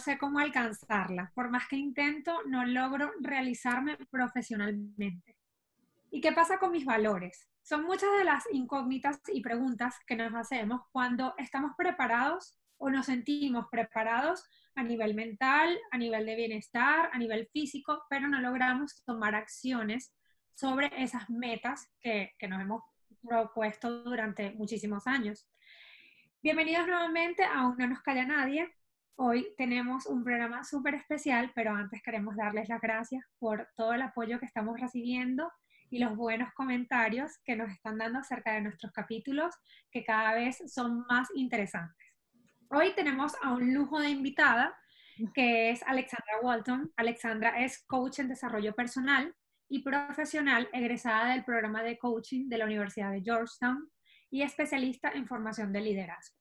Sé 0.00 0.18
cómo 0.18 0.38
alcanzarla. 0.38 1.30
Por 1.34 1.50
más 1.50 1.68
que 1.68 1.76
intento, 1.76 2.42
no 2.46 2.64
logro 2.64 3.12
realizarme 3.20 3.96
profesionalmente. 4.10 5.36
¿Y 6.10 6.20
qué 6.20 6.32
pasa 6.32 6.58
con 6.58 6.72
mis 6.72 6.84
valores? 6.84 7.48
Son 7.62 7.84
muchas 7.84 8.10
de 8.18 8.24
las 8.24 8.44
incógnitas 8.52 9.20
y 9.32 9.42
preguntas 9.42 9.96
que 10.06 10.16
nos 10.16 10.34
hacemos 10.34 10.80
cuando 10.90 11.34
estamos 11.38 11.72
preparados 11.76 12.58
o 12.78 12.90
nos 12.90 13.06
sentimos 13.06 13.66
preparados 13.70 14.44
a 14.74 14.82
nivel 14.82 15.14
mental, 15.14 15.78
a 15.90 15.98
nivel 15.98 16.26
de 16.26 16.34
bienestar, 16.34 17.10
a 17.12 17.18
nivel 17.18 17.48
físico, 17.52 18.02
pero 18.08 18.26
no 18.26 18.40
logramos 18.40 19.04
tomar 19.04 19.34
acciones 19.34 20.14
sobre 20.54 20.90
esas 21.02 21.28
metas 21.30 21.92
que, 22.00 22.32
que 22.38 22.48
nos 22.48 22.60
hemos 22.60 22.82
propuesto 23.22 24.02
durante 24.02 24.52
muchísimos 24.52 25.06
años. 25.06 25.46
Bienvenidos 26.42 26.86
nuevamente 26.86 27.44
a 27.44 27.66
Un 27.66 27.76
No 27.76 27.86
Nos 27.88 28.00
Calla 28.00 28.24
Nadie. 28.24 28.74
Hoy 29.16 29.46
tenemos 29.56 30.06
un 30.06 30.24
programa 30.24 30.64
súper 30.64 30.94
especial, 30.94 31.52
pero 31.54 31.74
antes 31.74 32.02
queremos 32.02 32.36
darles 32.36 32.68
las 32.68 32.80
gracias 32.80 33.24
por 33.38 33.68
todo 33.76 33.92
el 33.92 34.02
apoyo 34.02 34.38
que 34.38 34.46
estamos 34.46 34.80
recibiendo 34.80 35.50
y 35.90 35.98
los 35.98 36.16
buenos 36.16 36.52
comentarios 36.54 37.32
que 37.44 37.56
nos 37.56 37.70
están 37.70 37.98
dando 37.98 38.20
acerca 38.20 38.52
de 38.52 38.62
nuestros 38.62 38.92
capítulos, 38.92 39.54
que 39.90 40.04
cada 40.04 40.34
vez 40.34 40.62
son 40.72 41.04
más 41.08 41.28
interesantes. 41.34 42.06
Hoy 42.70 42.94
tenemos 42.94 43.34
a 43.42 43.52
un 43.52 43.74
lujo 43.74 43.98
de 43.98 44.08
invitada, 44.08 44.74
que 45.34 45.70
es 45.70 45.82
Alexandra 45.82 46.40
Walton. 46.42 46.92
Alexandra 46.96 47.62
es 47.62 47.84
coach 47.86 48.20
en 48.20 48.28
desarrollo 48.28 48.74
personal 48.74 49.34
y 49.68 49.82
profesional 49.82 50.68
egresada 50.72 51.32
del 51.32 51.44
programa 51.44 51.82
de 51.82 51.98
coaching 51.98 52.48
de 52.48 52.58
la 52.58 52.64
Universidad 52.64 53.10
de 53.10 53.22
Georgetown 53.22 53.90
y 54.30 54.42
especialista 54.42 55.10
en 55.10 55.26
formación 55.26 55.72
de 55.72 55.80
liderazgo. 55.80 56.39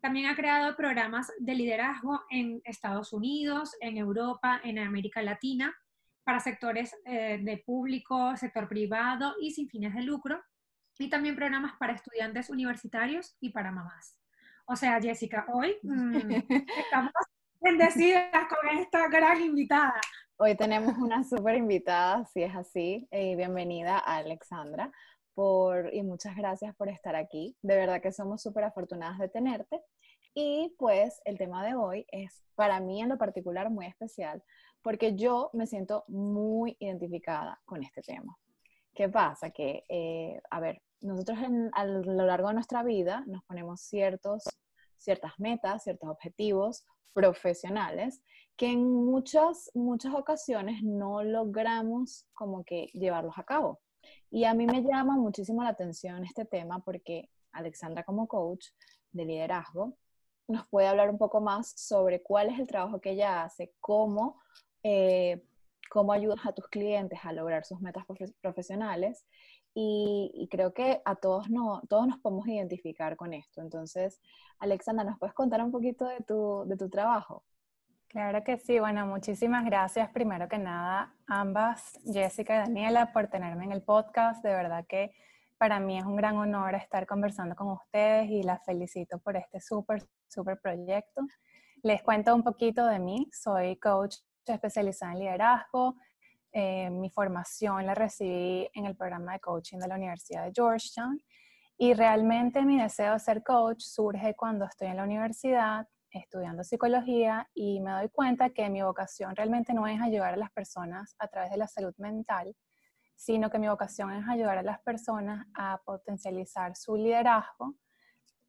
También 0.00 0.26
ha 0.26 0.36
creado 0.36 0.76
programas 0.76 1.32
de 1.38 1.54
liderazgo 1.54 2.22
en 2.30 2.60
Estados 2.64 3.12
Unidos, 3.12 3.76
en 3.80 3.96
Europa, 3.96 4.60
en 4.62 4.78
América 4.78 5.22
Latina, 5.22 5.74
para 6.22 6.40
sectores 6.40 6.94
eh, 7.04 7.38
de 7.42 7.58
público, 7.58 8.36
sector 8.36 8.68
privado 8.68 9.34
y 9.40 9.50
sin 9.50 9.68
fines 9.68 9.94
de 9.94 10.02
lucro, 10.02 10.40
y 10.98 11.08
también 11.08 11.36
programas 11.36 11.72
para 11.78 11.94
estudiantes 11.94 12.50
universitarios 12.50 13.36
y 13.40 13.50
para 13.50 13.72
mamás. 13.72 14.16
O 14.66 14.76
sea, 14.76 15.00
Jessica, 15.00 15.46
hoy 15.52 15.76
mm, 15.82 16.20
estamos 16.78 17.12
bendecidas 17.60 18.46
con 18.48 18.78
esta 18.78 19.08
gran 19.08 19.40
invitada. 19.40 20.00
Hoy 20.36 20.56
tenemos 20.56 20.96
una 20.98 21.24
súper 21.24 21.56
invitada, 21.56 22.24
si 22.26 22.42
es 22.42 22.54
así, 22.54 23.08
y 23.10 23.34
bienvenida 23.34 23.98
a 23.98 24.18
Alexandra. 24.18 24.92
Y 25.92 26.02
muchas 26.02 26.36
gracias 26.36 26.74
por 26.74 26.88
estar 26.88 27.14
aquí. 27.14 27.56
De 27.62 27.76
verdad 27.76 28.02
que 28.02 28.10
somos 28.10 28.42
súper 28.42 28.64
afortunadas 28.64 29.18
de 29.18 29.28
tenerte. 29.28 29.80
Y 30.34 30.74
pues 30.78 31.20
el 31.24 31.38
tema 31.38 31.64
de 31.64 31.74
hoy 31.74 32.06
es 32.10 32.42
para 32.56 32.80
mí 32.80 33.00
en 33.00 33.08
lo 33.08 33.18
particular 33.18 33.70
muy 33.70 33.86
especial 33.86 34.42
porque 34.82 35.14
yo 35.14 35.50
me 35.52 35.66
siento 35.66 36.04
muy 36.08 36.76
identificada 36.80 37.60
con 37.64 37.82
este 37.84 38.02
tema. 38.02 38.36
¿Qué 38.94 39.08
pasa? 39.08 39.50
Que, 39.50 39.84
eh, 39.88 40.40
a 40.50 40.60
ver, 40.60 40.82
nosotros 41.00 41.38
a 41.72 41.84
lo 41.84 42.26
largo 42.26 42.48
de 42.48 42.54
nuestra 42.54 42.82
vida 42.82 43.22
nos 43.26 43.44
ponemos 43.44 43.80
ciertos, 43.80 44.44
ciertas 44.96 45.32
metas, 45.38 45.84
ciertos 45.84 46.08
objetivos 46.08 46.84
profesionales 47.14 48.22
que 48.56 48.72
en 48.72 48.90
muchas, 48.90 49.70
muchas 49.74 50.14
ocasiones 50.14 50.82
no 50.82 51.22
logramos 51.22 52.26
como 52.32 52.64
que 52.64 52.86
llevarlos 52.92 53.38
a 53.38 53.44
cabo. 53.44 53.80
Y 54.30 54.44
a 54.44 54.54
mí 54.54 54.66
me 54.66 54.82
llama 54.82 55.16
muchísimo 55.16 55.62
la 55.62 55.70
atención 55.70 56.24
este 56.24 56.44
tema 56.44 56.80
porque 56.80 57.30
Alexandra 57.52 58.04
como 58.04 58.28
coach 58.28 58.66
de 59.12 59.24
liderazgo 59.24 59.96
nos 60.48 60.66
puede 60.68 60.88
hablar 60.88 61.10
un 61.10 61.18
poco 61.18 61.40
más 61.40 61.72
sobre 61.76 62.22
cuál 62.22 62.48
es 62.48 62.58
el 62.58 62.66
trabajo 62.66 63.00
que 63.00 63.10
ella 63.10 63.44
hace, 63.44 63.72
cómo, 63.80 64.40
eh, 64.82 65.42
cómo 65.90 66.12
ayudas 66.12 66.44
a 66.46 66.52
tus 66.52 66.66
clientes 66.68 67.18
a 67.22 67.32
lograr 67.32 67.64
sus 67.64 67.80
metas 67.80 68.04
profesionales. 68.40 69.26
Y, 69.74 70.48
creo 70.50 70.74
que 70.74 71.02
a 71.04 71.14
todos, 71.14 71.50
no, 71.50 71.82
todos 71.88 72.08
nos 72.08 72.18
podemos 72.18 72.48
identificar 72.48 73.16
con 73.16 73.32
esto. 73.32 73.60
Entonces, 73.60 74.20
Alexandra, 74.58 75.04
¿nos 75.04 75.18
puedes 75.18 75.34
contar 75.34 75.62
un 75.62 75.70
poquito 75.70 76.06
de 76.06 76.20
tu, 76.26 76.64
de 76.66 76.76
tu 76.76 76.88
trabajo? 76.88 77.44
Claro 78.08 78.42
que 78.42 78.56
sí. 78.56 78.78
Bueno, 78.78 79.06
muchísimas 79.06 79.66
gracias 79.66 80.08
primero 80.08 80.48
que 80.48 80.56
nada 80.56 81.14
ambas, 81.26 81.98
Jessica 82.06 82.54
y 82.54 82.58
Daniela, 82.60 83.12
por 83.12 83.26
tenerme 83.28 83.64
en 83.64 83.72
el 83.72 83.82
podcast. 83.82 84.42
De 84.42 84.48
verdad 84.48 84.86
que 84.88 85.12
para 85.58 85.78
mí 85.78 85.98
es 85.98 86.04
un 86.04 86.16
gran 86.16 86.38
honor 86.38 86.74
estar 86.74 87.06
conversando 87.06 87.54
con 87.54 87.68
ustedes 87.68 88.30
y 88.30 88.42
las 88.42 88.64
felicito 88.64 89.18
por 89.18 89.36
este 89.36 89.60
súper, 89.60 90.08
súper 90.26 90.58
proyecto. 90.58 91.20
Les 91.82 92.02
cuento 92.02 92.34
un 92.34 92.42
poquito 92.42 92.86
de 92.86 92.98
mí. 92.98 93.28
Soy 93.30 93.76
coach 93.76 94.16
especializada 94.46 95.12
en 95.12 95.18
liderazgo. 95.18 95.96
Eh, 96.50 96.88
mi 96.88 97.10
formación 97.10 97.84
la 97.84 97.94
recibí 97.94 98.70
en 98.72 98.86
el 98.86 98.96
programa 98.96 99.34
de 99.34 99.40
coaching 99.40 99.78
de 99.80 99.88
la 99.88 99.96
Universidad 99.96 100.46
de 100.46 100.52
Georgetown. 100.54 101.20
Y 101.76 101.92
realmente 101.92 102.64
mi 102.64 102.80
deseo 102.80 103.12
de 103.12 103.18
ser 103.18 103.42
coach 103.42 103.80
surge 103.80 104.34
cuando 104.34 104.64
estoy 104.64 104.88
en 104.88 104.96
la 104.96 105.04
universidad 105.04 105.86
estudiando 106.10 106.64
psicología 106.64 107.48
y 107.54 107.80
me 107.80 107.92
doy 107.92 108.08
cuenta 108.08 108.50
que 108.50 108.68
mi 108.70 108.82
vocación 108.82 109.36
realmente 109.36 109.74
no 109.74 109.86
es 109.86 110.00
ayudar 110.00 110.34
a 110.34 110.36
las 110.36 110.50
personas 110.50 111.14
a 111.18 111.28
través 111.28 111.50
de 111.50 111.56
la 111.56 111.68
salud 111.68 111.94
mental, 111.98 112.54
sino 113.14 113.50
que 113.50 113.58
mi 113.58 113.68
vocación 113.68 114.12
es 114.12 114.28
ayudar 114.28 114.58
a 114.58 114.62
las 114.62 114.80
personas 114.80 115.46
a 115.54 115.80
potencializar 115.84 116.76
su 116.76 116.96
liderazgo 116.96 117.74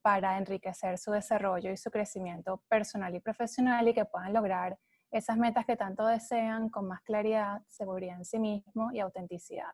para 0.01 0.37
enriquecer 0.37 0.97
su 0.97 1.11
desarrollo 1.11 1.71
y 1.71 1.77
su 1.77 1.91
crecimiento 1.91 2.63
personal 2.67 3.13
y 3.15 3.19
profesional 3.19 3.87
y 3.87 3.93
que 3.93 4.05
puedan 4.05 4.33
lograr 4.33 4.77
esas 5.11 5.37
metas 5.37 5.65
que 5.65 5.75
tanto 5.75 6.05
desean 6.05 6.69
con 6.69 6.87
más 6.87 7.01
claridad, 7.01 7.63
seguridad 7.67 8.17
en 8.17 8.25
sí 8.25 8.39
mismo 8.39 8.91
y 8.93 8.99
autenticidad. 8.99 9.71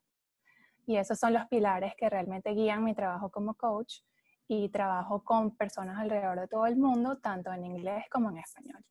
Y 0.87 0.97
esos 0.97 1.19
son 1.19 1.33
los 1.33 1.45
pilares 1.47 1.93
que 1.97 2.09
realmente 2.09 2.51
guían 2.51 2.83
mi 2.83 2.95
trabajo 2.95 3.29
como 3.29 3.55
coach 3.55 3.99
y 4.47 4.69
trabajo 4.69 5.23
con 5.23 5.55
personas 5.55 5.97
alrededor 5.97 6.39
de 6.39 6.47
todo 6.47 6.65
el 6.65 6.77
mundo, 6.77 7.17
tanto 7.17 7.51
en 7.51 7.65
inglés 7.65 8.05
como 8.11 8.29
en 8.29 8.37
español. 8.37 8.83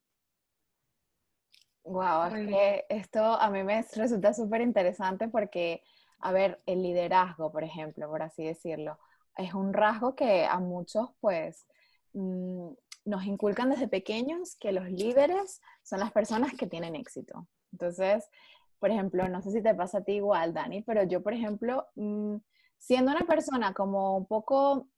Wow, 1.84 2.34
es 2.34 2.48
que 2.48 2.87
esto 2.88 3.22
a 3.22 3.50
mí 3.50 3.62
me 3.62 3.84
resulta 3.94 4.32
súper 4.32 4.62
interesante 4.62 5.28
porque, 5.28 5.82
a 6.20 6.32
ver, 6.32 6.62
el 6.65 6.82
liderazgo, 6.82 7.53
por 7.53 7.62
ejemplo, 7.62 8.09
por 8.09 8.22
así 8.22 8.42
decirlo, 8.42 8.98
es 9.37 9.53
un 9.53 9.72
rasgo 9.72 10.15
que 10.15 10.47
a 10.47 10.59
muchos, 10.60 11.10
pues, 11.20 11.66
mm, 12.15 12.69
nos 13.04 13.25
inculcan 13.25 13.69
desde 13.69 13.86
pequeños 13.86 14.56
que 14.56 14.72
los 14.72 14.88
líderes 14.91 15.60
son 15.82 16.00
las 16.00 16.10
personas 16.10 16.54
que 16.54 16.66
tienen 16.66 16.97
éxito. 16.97 17.47
Entonces, 17.71 18.31
por 18.78 18.91
ejemplo, 18.91 19.28
no 19.28 19.42
sé 19.42 19.50
si 19.50 19.62
te 19.62 19.75
pasa 19.75 19.98
a 19.98 20.04
ti 20.04 20.12
igual, 20.12 20.54
Dani, 20.54 20.82
pero 20.82 21.03
yo, 21.03 21.22
por 21.22 21.34
ejemplo, 21.34 21.86
mm, 21.97 22.36
siendo 22.78 23.12
una 23.12 23.26
persona 23.26 23.75
como 23.75 24.16
un 24.16 24.26
poco 24.26 24.88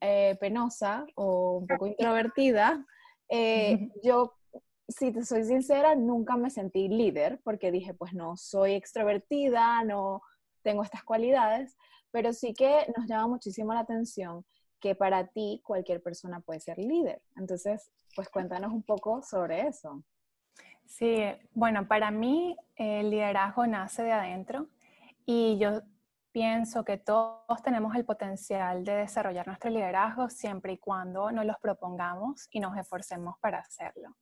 eh, 0.00 0.36
penosa 0.40 1.06
o 1.14 1.58
un 1.58 1.66
poco 1.66 1.86
introvertida, 1.86 2.86
eh, 3.28 3.90
yo, 4.02 4.34
si 4.88 5.12
te 5.12 5.24
soy 5.24 5.44
sincera, 5.44 5.94
nunca 5.94 6.36
me 6.36 6.50
sentí 6.50 6.88
líder 6.88 7.40
porque 7.44 7.70
dije, 7.70 7.94
pues 7.94 8.12
no 8.12 8.36
soy 8.36 8.72
extrovertida, 8.72 9.84
no 9.84 10.22
tengo 10.62 10.82
estas 10.82 11.04
cualidades, 11.04 11.76
pero 12.10 12.32
sí 12.32 12.54
que 12.54 12.86
nos 12.96 13.06
llama 13.06 13.28
muchísimo 13.28 13.72
la 13.72 13.80
atención 13.80 14.44
que 14.80 14.94
para 14.94 15.26
ti 15.28 15.60
cualquier 15.64 16.02
persona 16.02 16.40
puede 16.40 16.60
ser 16.60 16.78
líder. 16.78 17.22
Entonces, 17.36 17.92
pues 18.16 18.28
cuéntanos 18.28 18.72
un 18.72 18.82
poco 18.82 19.22
sobre 19.22 19.68
eso. 19.68 20.02
Sí, 20.86 21.22
bueno, 21.52 21.86
para 21.86 22.10
mí 22.10 22.56
el 22.74 23.10
liderazgo 23.10 23.66
nace 23.66 24.02
de 24.02 24.12
adentro 24.12 24.66
y 25.24 25.56
yo 25.58 25.82
pienso 26.32 26.84
que 26.84 26.96
todos 26.96 27.62
tenemos 27.62 27.94
el 27.94 28.04
potencial 28.04 28.84
de 28.84 28.94
desarrollar 28.94 29.46
nuestro 29.46 29.70
liderazgo 29.70 30.28
siempre 30.28 30.74
y 30.74 30.78
cuando 30.78 31.30
nos 31.32 31.44
los 31.44 31.56
propongamos 31.58 32.48
y 32.50 32.60
nos 32.60 32.76
esforcemos 32.76 33.36
para 33.40 33.58
hacerlo. 33.58 34.16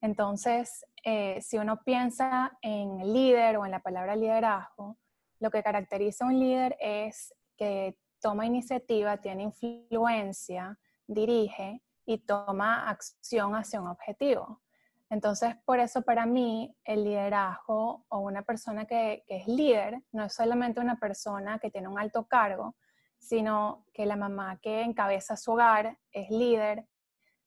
Entonces, 0.00 0.84
eh, 1.04 1.40
si 1.40 1.58
uno 1.58 1.82
piensa 1.82 2.56
en 2.60 3.12
líder 3.12 3.56
o 3.56 3.64
en 3.64 3.70
la 3.70 3.80
palabra 3.80 4.16
liderazgo, 4.16 4.98
lo 5.40 5.50
que 5.50 5.62
caracteriza 5.62 6.24
a 6.24 6.28
un 6.28 6.38
líder 6.38 6.76
es 6.80 7.34
que 7.56 7.98
toma 8.20 8.46
iniciativa, 8.46 9.16
tiene 9.18 9.44
influencia, 9.44 10.78
dirige 11.06 11.82
y 12.04 12.18
toma 12.18 12.88
acción 12.88 13.54
hacia 13.54 13.80
un 13.80 13.88
objetivo. 13.88 14.60
Entonces, 15.08 15.54
por 15.64 15.78
eso 15.78 16.02
para 16.02 16.26
mí 16.26 16.74
el 16.84 17.04
liderazgo 17.04 18.04
o 18.08 18.18
una 18.18 18.42
persona 18.42 18.86
que, 18.86 19.24
es 19.28 19.46
líder 19.46 20.02
no 20.12 20.24
es 20.24 20.34
solamente 20.34 20.80
una 20.80 20.98
persona 20.98 21.58
que 21.58 21.70
tiene 21.70 21.88
un 21.88 21.98
alto 21.98 22.26
cargo, 22.26 22.76
sino 23.18 23.86
que 23.92 24.04
la 24.04 24.16
mamá 24.16 24.58
que 24.60 24.82
encabeza 24.82 25.36
su 25.36 25.52
hogar 25.52 25.98
es 26.10 26.30
líder, 26.30 26.86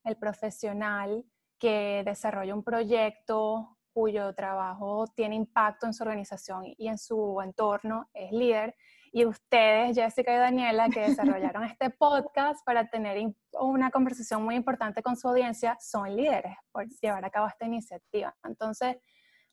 el 0.06 0.17
profesional 0.17 1.25
que 1.57 2.03
desarrolla 2.06 2.56
un 2.56 2.63
proyecto 2.63 3.77
cuyo 3.91 4.33
trabajo 4.33 5.07
tiene 5.13 5.35
impacto 5.35 5.85
en 5.85 5.94
su 5.94 6.03
organización 6.03 6.63
y 6.65 6.88
en 6.88 6.97
su 6.97 7.41
entorno 7.41 8.09
es 8.13 8.31
líder 8.31 8.75
y 9.11 9.25
ustedes, 9.25 9.95
Jessica 9.95 10.33
y 10.33 10.38
Daniela, 10.38 10.89
que 10.89 11.01
desarrollaron 11.01 11.63
este 11.63 11.89
podcast 11.89 12.63
para 12.65 12.89
tener 12.89 13.33
una 13.53 13.91
conversación 13.91 14.44
muy 14.44 14.56
importante 14.56 15.01
con 15.01 15.15
su 15.15 15.27
audiencia, 15.27 15.77
son 15.79 16.15
líderes 16.15 16.56
por 16.71 16.88
llevar 16.88 17.25
a 17.25 17.29
cabo 17.29 17.47
esta 17.47 17.65
iniciativa. 17.65 18.35
Entonces, 18.44 18.97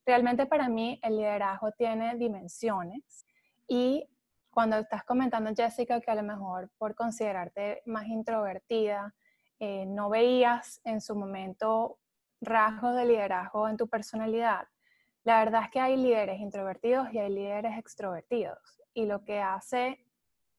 realmente 0.04 0.46
para 0.46 0.68
mí 0.68 1.00
el 1.02 1.16
liderazgo 1.16 1.72
tiene 1.72 2.16
dimensiones 2.16 3.26
y 3.66 4.08
cuando 4.50 4.78
estás 4.78 5.04
comentando, 5.04 5.50
Jessica, 5.54 6.00
que 6.00 6.10
a 6.10 6.14
lo 6.14 6.22
mejor 6.22 6.70
por 6.78 6.94
considerarte 6.94 7.82
más 7.86 8.06
introvertida, 8.06 9.14
eh, 9.58 9.84
no 9.86 10.08
veías 10.08 10.80
en 10.84 11.00
su 11.00 11.14
momento 11.14 11.98
rasgos 12.40 12.94
de 12.94 13.04
liderazgo 13.04 13.68
en 13.68 13.76
tu 13.76 13.88
personalidad, 13.88 14.66
la 15.24 15.40
verdad 15.40 15.64
es 15.64 15.70
que 15.70 15.80
hay 15.80 15.96
líderes 15.96 16.40
introvertidos 16.40 17.12
y 17.12 17.18
hay 17.18 17.30
líderes 17.30 17.76
extrovertidos 17.78 18.85
y 18.96 19.04
lo 19.04 19.24
que 19.24 19.40
hace, 19.40 20.02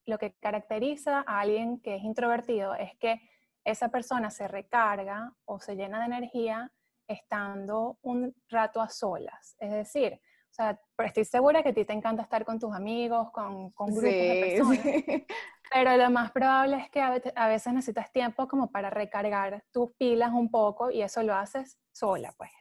lo 0.06 0.20
que 0.20 0.34
caracteriza 0.34 1.24
a 1.26 1.40
alguien 1.40 1.80
que 1.80 1.96
es 1.96 2.04
introvertido 2.04 2.76
es 2.76 2.96
que 2.98 3.20
esa 3.66 3.90
persona 3.90 4.30
se 4.30 4.48
recarga 4.48 5.34
o 5.46 5.60
se 5.60 5.76
llena 5.76 6.00
de 6.00 6.06
energía 6.06 6.72
estando 7.08 7.98
un 8.04 8.36
rato 8.48 8.80
a 8.80 8.90
solas. 8.90 9.56
Es 9.60 9.72
decir, 9.72 10.14
o 10.14 10.54
sea, 10.54 10.80
estoy 11.00 11.26
segura 11.26 11.64
que 11.64 11.70
a 11.70 11.74
ti 11.74 11.84
te 11.84 11.94
encanta 11.94 12.22
estar 12.22 12.46
con 12.46 12.60
tus 12.60 12.76
amigos, 12.76 13.32
con, 13.32 13.72
con 13.72 13.88
grupos 13.88 14.04
de 14.04 14.44
personas. 14.46 14.86
Pero 15.74 15.98
lo 15.98 16.10
más 16.12 16.32
probable 16.32 16.78
es 16.78 16.90
que 16.92 17.02
a 17.02 17.48
veces 17.48 17.74
necesitas 17.74 18.12
tiempo 18.12 18.48
como 18.48 18.72
para 18.72 18.92
recargar 18.92 19.64
tus 19.72 19.92
pilas 19.94 20.32
un 20.32 20.50
poco 20.52 20.92
y 20.92 21.02
eso 21.02 21.24
lo 21.24 21.34
haces 21.34 21.80
sola, 21.92 22.34
pues, 22.38 22.52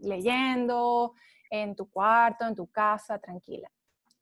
leyendo, 0.00 1.14
en 1.50 1.76
tu 1.76 1.90
cuarto, 1.90 2.46
en 2.46 2.54
tu 2.54 2.66
casa, 2.70 3.18
tranquila. 3.18 3.70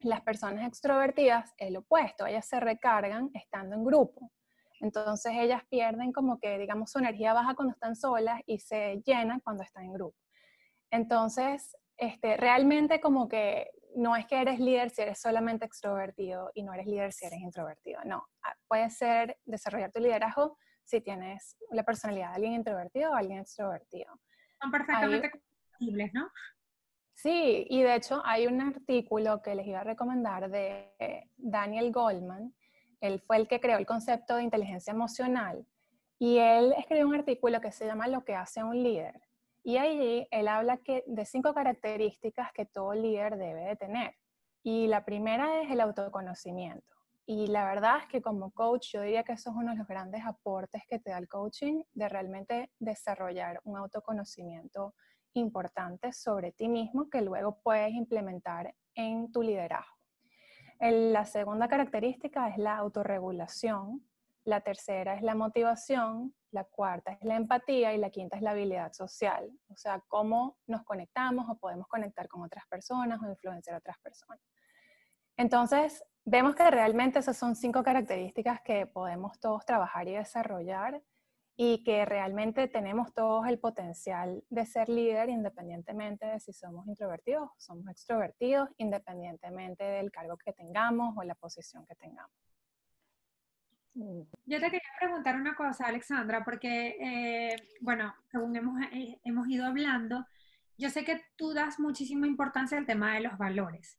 Las 0.03 0.21
personas 0.23 0.67
extrovertidas 0.67 1.53
es 1.59 1.71
lo 1.71 1.81
opuesto, 1.81 2.27
ellas 2.27 2.47
se 2.47 2.61
recargan 2.61 3.31
estando 3.35 3.77
en 3.77 3.85
grupo. 3.85 4.31
Entonces 4.81 5.33
ellas 5.37 5.63
pierden 5.71 6.13
como 6.13 6.41
que, 6.41 6.59
digamos, 6.59 6.91
su 6.91 6.99
energía 6.99 7.33
baja 7.33 7.55
cuando 7.55 7.73
están 7.73 7.95
solas 7.95 8.41
y 8.47 8.59
se 8.59 9.01
llenan 9.07 9.41
cuando 9.41 9.63
están 9.63 9.85
en 9.85 9.93
grupo. 9.93 10.17
Entonces, 10.91 11.77
este, 11.97 12.37
realmente 12.37 13.01
como 13.01 13.29
que 13.29 13.71
no 13.95 14.17
es 14.17 14.27
que 14.27 14.41
eres 14.41 14.59
líder 14.59 14.91
si 14.91 15.03
eres 15.03 15.21
solamente 15.21 15.65
extrovertido 15.65 16.51
y 16.55 16.65
no 16.65 16.73
eres 16.73 16.87
líder 16.87 17.13
si 17.13 17.27
eres 17.27 17.39
introvertido. 17.41 18.01
No, 18.05 18.27
ah, 18.43 18.55
puede 18.67 18.91
ser 18.91 19.39
desarrollar 19.45 19.93
tu 19.93 20.01
liderazgo 20.01 20.59
si 20.85 21.01
tienes 21.01 21.57
la 21.71 21.85
personalidad 21.85 22.31
de 22.31 22.35
alguien 22.35 22.53
introvertido 22.55 23.13
o 23.13 23.15
alguien 23.15 23.39
extrovertido. 23.39 24.13
Son 24.61 24.71
perfectamente 24.71 25.31
compatibles, 25.31 26.11
¿no? 26.13 26.29
Sí, 27.15 27.67
y 27.69 27.83
de 27.83 27.95
hecho 27.95 28.23
hay 28.25 28.47
un 28.47 28.61
artículo 28.61 29.43
que 29.43 29.55
les 29.55 29.67
iba 29.67 29.81
a 29.81 29.85
recomendar 29.85 30.51
de 30.51 31.29
Daniel 31.37 31.93
Goldman. 31.93 32.55
Él 33.01 33.21
fue 33.21 33.37
el 33.37 33.49
que 33.49 33.61
creó 33.61 33.79
el 33.79 33.87
concepto 33.87 34.37
de 34.37 34.45
inteligencia 34.45 34.93
emocional 34.93 35.67
y 36.19 36.39
él 36.39 36.73
escribió 36.79 37.09
un 37.09 37.17
artículo 37.17 37.61
que 37.61 37.73
se 37.73 37.85
llama 37.85 38.07
Lo 38.07 38.25
que 38.25 38.37
hace 38.37 38.63
un 38.63 38.81
líder. 38.81 39.21
Y 39.65 39.77
allí 39.77 40.29
él 40.31 40.47
habla 40.47 40.81
de 41.07 41.25
cinco 41.25 41.53
características 41.53 42.53
que 42.53 42.65
todo 42.65 42.95
líder 42.95 43.37
debe 43.37 43.63
de 43.63 43.75
tener. 43.75 44.15
Y 44.63 44.87
la 44.87 45.05
primera 45.05 45.63
es 45.63 45.71
el 45.73 45.81
autoconocimiento. 45.81 46.95
Y 47.27 47.49
la 47.49 47.65
verdad 47.65 47.99
es 48.03 48.07
que 48.07 48.23
como 48.23 48.53
coach 48.53 48.93
yo 48.93 49.03
diría 49.03 49.25
que 49.25 49.33
eso 49.33 49.51
es 49.51 49.57
uno 49.57 49.73
de 49.73 49.79
los 49.79 49.89
grandes 49.89 50.25
aportes 50.25 50.83
que 50.89 51.01
te 51.01 51.11
da 51.11 51.19
el 51.19 51.29
coaching, 51.29 51.83
de 51.93 52.09
realmente 52.09 52.71
desarrollar 52.79 53.61
un 53.65 53.77
autoconocimiento 53.79 54.95
importantes 55.35 56.17
sobre 56.17 56.53
ti 56.53 56.69
mismo 56.69 57.09
que 57.11 57.23
luego 57.23 57.61
puedes 57.63 57.93
implementar 57.93 58.75
en 58.95 59.31
tu 59.33 59.43
liderazgo. 59.43 59.97
La 60.81 61.25
segunda 61.25 61.69
característica 61.69 62.49
es 62.49 62.59
la 62.59 62.77
autorregulación, 62.77 64.05
la 64.45 64.61
tercera 64.63 65.15
es 65.15 65.23
la 65.23 65.35
motivación, 65.35 66.35
la 66.51 66.65
cuarta 66.65 67.13
es 67.13 67.23
la 67.23 67.37
empatía 67.37 67.95
y 67.95 67.99
la 67.99 68.11
quinta 68.11 68.37
es 68.37 68.43
la 68.43 68.51
habilidad 68.51 68.93
social, 68.93 69.51
o 69.69 69.77
sea, 69.77 70.03
cómo 70.09 70.59
nos 70.67 70.83
conectamos 70.83 71.49
o 71.49 71.57
podemos 71.57 71.87
conectar 71.87 72.29
con 72.29 72.43
otras 72.43 72.67
personas 72.67 73.21
o 73.23 73.29
influenciar 73.29 73.75
a 73.75 73.79
otras 73.79 73.99
personas. 74.01 74.41
Entonces, 75.37 76.05
vemos 76.25 76.55
que 76.55 76.71
realmente 76.71 77.21
esas 77.21 77.37
son 77.37 77.57
cinco 77.57 77.83
características 77.83 78.61
que 78.63 78.87
podemos 78.87 79.39
todos 79.41 79.65
trabajar 79.65 80.09
y 80.09 80.15
desarrollar 80.15 81.01
y 81.57 81.85
que 81.85 82.05
realmente 82.05 82.67
tenemos 82.69 83.13
todos 83.13 83.47
el 83.47 83.59
potencial 83.59 84.43
de 84.49 84.67
ser 84.67 84.89
líder 84.89 85.29
independientemente 85.29 86.27
de 86.27 86.41
si 86.41 86.53
somos 86.53 86.87
introvertidos 86.87 87.51
o 87.51 87.55
somos 87.59 87.89
extrovertidos, 87.91 88.71
independientemente 88.79 89.85
del 89.85 90.11
cargo 90.11 90.39
que 90.39 90.53
tengamos 90.53 91.15
o 91.17 91.23
la 91.23 91.35
posición 91.35 91.87
que 91.87 91.95
tengamos. 91.95 92.31
Yo 93.95 94.59
te 94.59 94.71
quería 94.71 94.81
preguntar 94.99 95.37
una 95.37 95.55
cosa, 95.55 95.87
Alexandra, 95.87 96.43
porque, 96.45 96.97
eh, 96.99 97.57
bueno, 97.83 98.15
según 98.31 98.57
hemos, 98.57 98.81
eh, 98.91 99.21
hemos 99.23 99.47
ido 99.49 99.67
hablando, 99.67 100.27
yo 100.79 100.89
sé 100.89 101.05
que 101.05 101.21
tú 101.37 101.53
das 101.53 101.79
muchísima 101.79 102.27
importancia 102.27 102.79
al 102.79 102.87
tema 102.87 103.15
de 103.15 103.21
los 103.21 103.37
valores. 103.37 103.99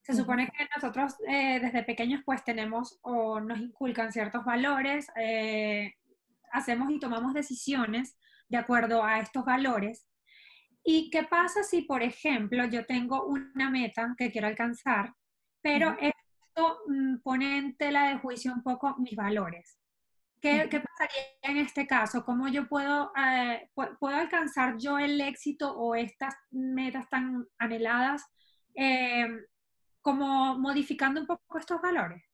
Se 0.00 0.14
supone 0.14 0.46
que 0.46 0.66
nosotros 0.74 1.16
eh, 1.26 1.60
desde 1.60 1.82
pequeños 1.82 2.22
pues 2.24 2.44
tenemos 2.44 2.98
o 3.02 3.40
nos 3.40 3.58
inculcan 3.58 4.12
ciertos 4.12 4.44
valores, 4.44 5.08
hacemos 6.54 6.90
y 6.90 6.98
tomamos 6.98 7.34
decisiones 7.34 8.16
de 8.48 8.56
acuerdo 8.56 9.04
a 9.04 9.18
estos 9.18 9.44
valores. 9.44 10.06
¿Y 10.84 11.10
qué 11.10 11.24
pasa 11.24 11.62
si, 11.62 11.82
por 11.82 12.02
ejemplo, 12.02 12.64
yo 12.66 12.86
tengo 12.86 13.24
una 13.26 13.70
meta 13.70 14.14
que 14.16 14.30
quiero 14.30 14.46
alcanzar, 14.46 15.12
pero 15.60 15.96
esto 15.98 16.78
mm, 16.86 17.16
pone 17.22 17.58
en 17.58 17.76
tela 17.76 18.08
de 18.08 18.18
juicio 18.18 18.52
un 18.52 18.62
poco 18.62 18.94
mis 18.98 19.16
valores? 19.16 19.78
¿Qué, 20.40 20.68
¿qué 20.70 20.80
pasaría 20.80 21.22
en 21.40 21.56
este 21.56 21.86
caso? 21.86 22.22
¿Cómo 22.22 22.48
yo 22.48 22.68
puedo, 22.68 23.12
eh, 23.16 23.70
puedo 23.98 24.16
alcanzar 24.16 24.76
yo 24.76 24.98
el 24.98 25.18
éxito 25.22 25.74
o 25.74 25.94
estas 25.94 26.34
metas 26.50 27.08
tan 27.08 27.46
anheladas 27.58 28.26
eh, 28.74 29.26
como 30.02 30.58
modificando 30.58 31.18
un 31.18 31.26
poco 31.26 31.58
estos 31.58 31.80
valores? 31.80 32.33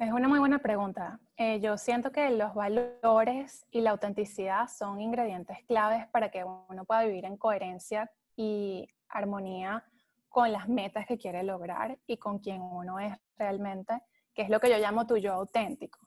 Es 0.00 0.12
una 0.12 0.28
muy 0.28 0.38
buena 0.38 0.60
pregunta. 0.60 1.18
Eh, 1.36 1.58
yo 1.58 1.76
siento 1.76 2.12
que 2.12 2.30
los 2.30 2.54
valores 2.54 3.66
y 3.72 3.80
la 3.80 3.90
autenticidad 3.90 4.68
son 4.68 5.00
ingredientes 5.00 5.58
claves 5.66 6.06
para 6.12 6.30
que 6.30 6.44
uno 6.44 6.84
pueda 6.84 7.02
vivir 7.02 7.24
en 7.24 7.36
coherencia 7.36 8.08
y 8.36 8.86
armonía 9.08 9.84
con 10.28 10.52
las 10.52 10.68
metas 10.68 11.04
que 11.04 11.18
quiere 11.18 11.42
lograr 11.42 11.98
y 12.06 12.16
con 12.16 12.38
quien 12.38 12.62
uno 12.62 13.00
es 13.00 13.12
realmente, 13.36 14.00
que 14.34 14.42
es 14.42 14.50
lo 14.50 14.60
que 14.60 14.70
yo 14.70 14.78
llamo 14.78 15.04
tu 15.04 15.16
yo 15.16 15.32
auténtico. 15.32 15.98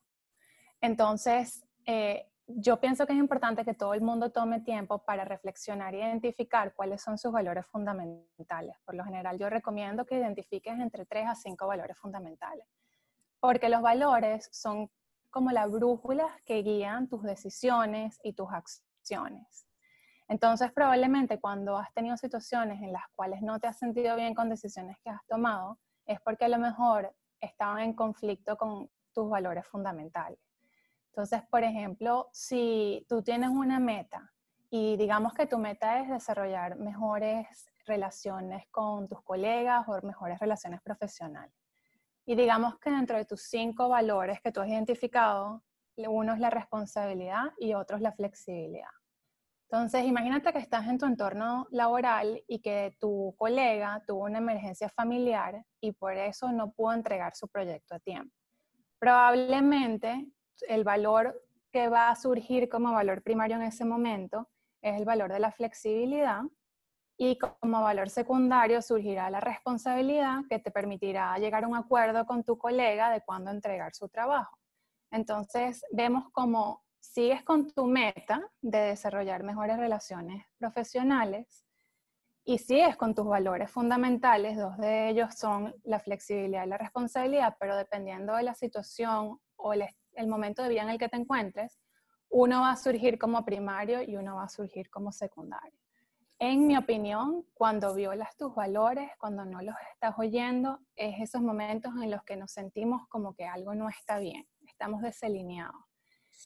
Entonces, 0.80 1.66
eh, 1.86 2.30
yo 2.48 2.80
pienso 2.80 3.06
que 3.06 3.12
es 3.12 3.20
importante 3.20 3.66
que 3.66 3.74
todo 3.74 3.94
el 3.94 4.02
mundo 4.02 4.32
tome 4.32 4.62
tiempo 4.62 5.04
para 5.04 5.26
reflexionar 5.26 5.94
e 5.96 5.98
identificar 5.98 6.74
cuáles 6.76 7.02
son 7.02 7.18
sus 7.18 7.34
valores 7.34 7.66
fundamentales. 7.66 8.78
Por 8.86 8.96
lo 8.96 9.04
general, 9.04 9.38
yo 9.38 9.50
recomiendo 9.50 10.06
que 10.06 10.18
identifiques 10.18 10.80
entre 10.80 11.06
tres 11.06 11.28
a 11.28 11.36
cinco 11.36 11.68
valores 11.68 11.98
fundamentales 11.98 12.66
porque 13.42 13.68
los 13.68 13.82
valores 13.82 14.48
son 14.54 14.90
como 15.32 15.52
la 15.52 15.66
brújula 15.66 16.30
que 16.46 16.62
guían 16.62 17.10
tus 17.10 17.24
decisiones 17.24 18.20
y 18.24 18.34
tus 18.34 18.48
acciones. 18.52 19.68
Entonces, 20.28 20.72
probablemente 20.72 21.40
cuando 21.40 21.78
has 21.78 21.92
tenido 21.94 22.16
situaciones 22.16 22.82
en 22.82 22.94
las 22.94 23.04
cuales 23.16 23.42
no 23.42 23.60
te 23.60 23.68
has 23.68 23.78
sentido 23.78 24.16
bien 24.16 24.34
con 24.36 24.48
decisiones 24.48 24.98
que 25.04 25.10
has 25.10 25.26
tomado, 25.28 25.80
es 26.06 26.22
porque 26.22 26.46
a 26.46 26.50
lo 26.50 26.60
mejor 26.60 27.14
estaban 27.42 27.80
en 27.80 27.94
conflicto 27.94 28.56
con 28.56 28.90
tus 29.14 29.30
valores 29.30 29.68
fundamentales. 29.68 30.40
Entonces, 31.08 31.42
por 31.50 31.64
ejemplo, 31.64 32.30
si 32.32 33.06
tú 33.10 33.22
tienes 33.22 33.50
una 33.50 33.80
meta 33.80 34.32
y 34.70 34.96
digamos 34.96 35.34
que 35.34 35.48
tu 35.48 35.58
meta 35.58 36.00
es 36.00 36.10
desarrollar 36.10 36.78
mejores 36.78 37.48
relaciones 37.86 38.66
con 38.72 39.10
tus 39.10 39.22
colegas 39.24 39.86
o 39.90 40.00
mejores 40.06 40.40
relaciones 40.40 40.82
profesionales, 40.82 41.54
y 42.26 42.36
digamos 42.36 42.78
que 42.80 42.92
dentro 42.92 43.18
de 43.18 43.26
tus 43.26 43.42
cinco 43.44 43.90
valores 43.90 44.40
que 44.42 44.52
tú 44.52 44.62
has 44.62 44.70
identificado, 44.70 45.64
uno 45.98 46.34
es 46.34 46.40
la 46.40 46.50
responsabilidad 46.50 47.52
y 47.58 47.74
otro 47.74 47.98
es 47.98 48.02
la 48.02 48.12
flexibilidad. 48.12 48.90
Entonces, 49.70 50.06
imagínate 50.06 50.52
que 50.52 50.60
estás 50.60 50.88
en 50.88 50.98
tu 50.98 51.06
entorno 51.06 51.68
laboral 51.72 52.44
y 52.48 52.60
que 52.60 52.96
tu 53.00 53.34
colega 53.38 54.04
tuvo 54.06 54.26
una 54.26 54.40
emergencia 54.40 54.90
familiar 54.90 55.66
y 55.80 55.94
por 55.94 56.18
eso 56.18 56.52
no 56.52 56.72
pudo 56.72 56.94
entregar 56.94 57.36
su 57.36 57.48
proyecto 57.48 57.96
a 57.96 58.00
tiempo. 58.00 58.36
Probablemente 59.00 60.28
el 60.68 60.84
valor 60.84 61.42
que 61.72 61.88
va 61.88 62.10
a 62.10 62.16
surgir 62.16 62.68
como 62.68 62.92
valor 62.92 63.24
primario 63.24 63.56
en 63.56 63.64
ese 63.64 63.86
momento 63.86 64.50
es 64.82 64.98
el 65.00 65.06
valor 65.06 65.32
de 65.32 65.40
la 65.40 65.52
flexibilidad 65.52 66.42
y 67.24 67.38
como 67.38 67.84
valor 67.84 68.10
secundario 68.10 68.82
surgirá 68.82 69.30
la 69.30 69.40
responsabilidad 69.40 70.40
que 70.50 70.58
te 70.58 70.72
permitirá 70.72 71.38
llegar 71.38 71.66
a 71.66 71.68
un 71.68 71.76
acuerdo 71.76 72.26
con 72.26 72.44
tu 72.44 72.58
colega 72.58 73.12
de 73.12 73.22
cuándo 73.22 73.52
entregar 73.52 73.94
su 73.94 74.10
trabajo. 74.10 74.58
Entonces, 75.12 75.86
vemos 75.92 76.32
como 76.32 76.84
sigues 77.00 77.44
con 77.44 77.72
tu 77.72 77.86
meta 77.86 78.50
de 78.60 78.80
desarrollar 78.80 79.44
mejores 79.44 79.78
relaciones 79.78 80.44
profesionales 80.58 81.64
y 82.44 82.58
sigues 82.58 82.98
con 82.98 83.14
tus 83.14 83.28
valores 83.28 83.70
fundamentales, 83.70 84.58
dos 84.58 84.80
de 84.80 85.10
ellos 85.10 85.36
son 85.36 85.76
la 85.84 86.00
flexibilidad 86.00 86.66
y 86.66 86.70
la 86.70 86.80
responsabilidad, 86.80 87.56
pero 87.60 87.76
dependiendo 87.76 88.36
de 88.36 88.42
la 88.42 88.56
situación 88.56 89.40
o 89.58 89.74
el 89.74 90.28
momento 90.28 90.64
de 90.64 90.70
vida 90.70 90.82
en 90.82 90.90
el 90.90 90.98
que 90.98 91.08
te 91.08 91.18
encuentres, 91.18 91.80
uno 92.30 92.62
va 92.62 92.72
a 92.72 92.78
surgir 92.78 93.20
como 93.20 93.46
primario 93.46 94.02
y 94.02 94.16
uno 94.16 94.38
va 94.38 94.46
a 94.46 94.50
surgir 94.50 94.90
como 94.90 95.12
secundario. 95.12 95.81
En 96.44 96.66
mi 96.66 96.76
opinión, 96.76 97.46
cuando 97.54 97.94
violas 97.94 98.36
tus 98.36 98.56
valores, 98.56 99.12
cuando 99.20 99.46
no 99.46 99.62
los 99.62 99.76
estás 99.94 100.16
oyendo, 100.18 100.80
es 100.96 101.20
esos 101.20 101.40
momentos 101.40 101.94
en 102.02 102.10
los 102.10 102.24
que 102.24 102.36
nos 102.36 102.52
sentimos 102.52 103.08
como 103.10 103.36
que 103.36 103.46
algo 103.46 103.76
no 103.76 103.90
está 103.90 104.18
bien, 104.18 104.48
estamos 104.66 105.04
desalineados. 105.04 105.76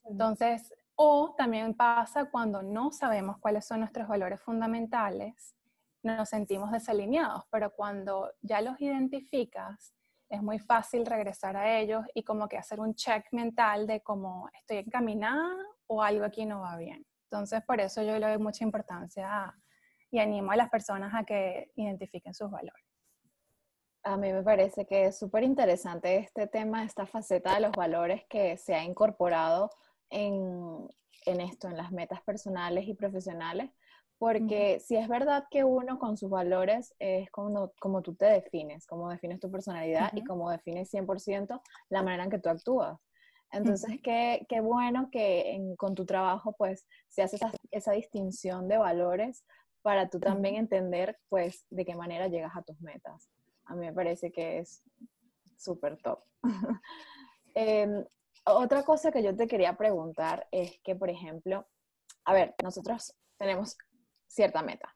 Entonces, 0.03 0.73
o 0.95 1.33
también 1.37 1.73
pasa 1.75 2.25
cuando 2.25 2.61
no 2.61 2.91
sabemos 2.91 3.37
cuáles 3.37 3.65
son 3.65 3.79
nuestros 3.79 4.09
valores 4.09 4.41
fundamentales, 4.41 5.55
nos 6.03 6.27
sentimos 6.27 6.73
desalineados, 6.73 7.45
pero 7.49 7.73
cuando 7.73 8.33
ya 8.41 8.59
los 8.59 8.81
identificas, 8.81 9.95
es 10.27 10.43
muy 10.43 10.59
fácil 10.59 11.05
regresar 11.05 11.55
a 11.55 11.79
ellos 11.79 12.05
y 12.13 12.23
como 12.23 12.49
que 12.49 12.57
hacer 12.57 12.81
un 12.81 12.95
check 12.95 13.31
mental 13.31 13.87
de 13.87 14.01
cómo 14.01 14.49
estoy 14.51 14.79
encaminada 14.79 15.55
o 15.87 16.03
algo 16.03 16.25
aquí 16.25 16.45
no 16.45 16.59
va 16.59 16.75
bien. 16.75 17.05
Entonces, 17.31 17.63
por 17.63 17.79
eso 17.79 18.03
yo 18.03 18.19
le 18.19 18.27
doy 18.27 18.39
mucha 18.39 18.65
importancia 18.65 19.55
y 20.15 20.19
animo 20.19 20.53
a 20.53 20.55
las 20.55 20.69
personas 20.69 21.13
a 21.13 21.25
que 21.25 21.71
identifiquen 21.75 22.33
sus 22.33 22.49
valores. 22.49 22.85
A 24.03 24.15
mí 24.15 24.31
me 24.31 24.43
parece 24.43 24.85
que 24.85 25.07
es 25.07 25.19
súper 25.19 25.43
interesante 25.43 26.15
este 26.15 26.47
tema, 26.47 26.85
esta 26.85 27.05
faceta 27.05 27.55
de 27.55 27.59
los 27.59 27.73
valores 27.73 28.23
que 28.29 28.55
se 28.55 28.75
ha 28.75 28.83
incorporado 28.83 29.71
en, 30.09 30.87
en 31.25 31.41
esto, 31.41 31.67
en 31.67 31.75
las 31.75 31.91
metas 31.91 32.21
personales 32.21 32.87
y 32.87 32.93
profesionales, 32.93 33.71
porque 34.17 34.79
si 34.79 34.95
es 34.95 35.09
verdad 35.09 35.47
que 35.51 35.65
uno 35.65 35.99
con 35.99 36.15
sus 36.15 36.29
valores 36.29 36.95
es 36.97 37.29
como, 37.31 37.73
como 37.81 38.01
tú 38.01 38.15
te 38.15 38.27
defines, 38.27 38.87
como 38.87 39.09
defines 39.09 39.41
tu 39.41 39.51
personalidad 39.51 40.13
y 40.13 40.23
como 40.23 40.49
defines 40.49 40.93
100% 40.93 41.61
la 41.89 42.03
manera 42.03 42.23
en 42.23 42.29
que 42.29 42.39
tú 42.39 42.47
actúas. 42.47 42.97
Entonces, 43.51 43.99
qué, 44.01 44.45
qué, 44.47 44.61
bueno 44.61 45.09
que 45.11 45.59
con 45.77 45.93
tu 45.93 46.05
trabajo, 46.05 46.53
pues, 46.57 46.87
se 47.09 47.21
hace 47.21 47.35
esa, 47.35 47.51
esa, 47.71 47.91
distinción 47.93 48.67
de 48.67 48.77
valores 48.77 49.45
para 49.85 50.09
tú 50.09 50.19
también 50.19 50.55
entender, 50.55 51.15
pues, 51.29 51.63
de 51.69 51.85
qué 51.85 51.95
manera 51.95 52.27
llegas 52.27 52.57
a 52.57 52.63
tus 52.63 52.81
metas. 52.81 53.29
A 53.65 53.75
mí 53.75 53.85
me 53.85 53.93
parece 53.93 54.31
que 54.31 54.57
es 54.57 54.81
súper 55.57 56.01
top. 56.01 56.23
Em, 57.57 58.03
otra 58.45 58.83
cosa 58.83 59.13
que 59.13 59.23
yo 59.23 59.33
te 59.33 59.47
quería 59.47 59.77
preguntar 59.77 60.45
es 60.51 60.77
que, 60.83 60.93
por 60.93 61.09
ejemplo, 61.09 61.65
a 62.25 62.33
ver, 62.33 62.53
nosotros 62.61 63.15
tenemos 63.37 63.77
cierta 64.27 64.61
meta. 64.61 64.93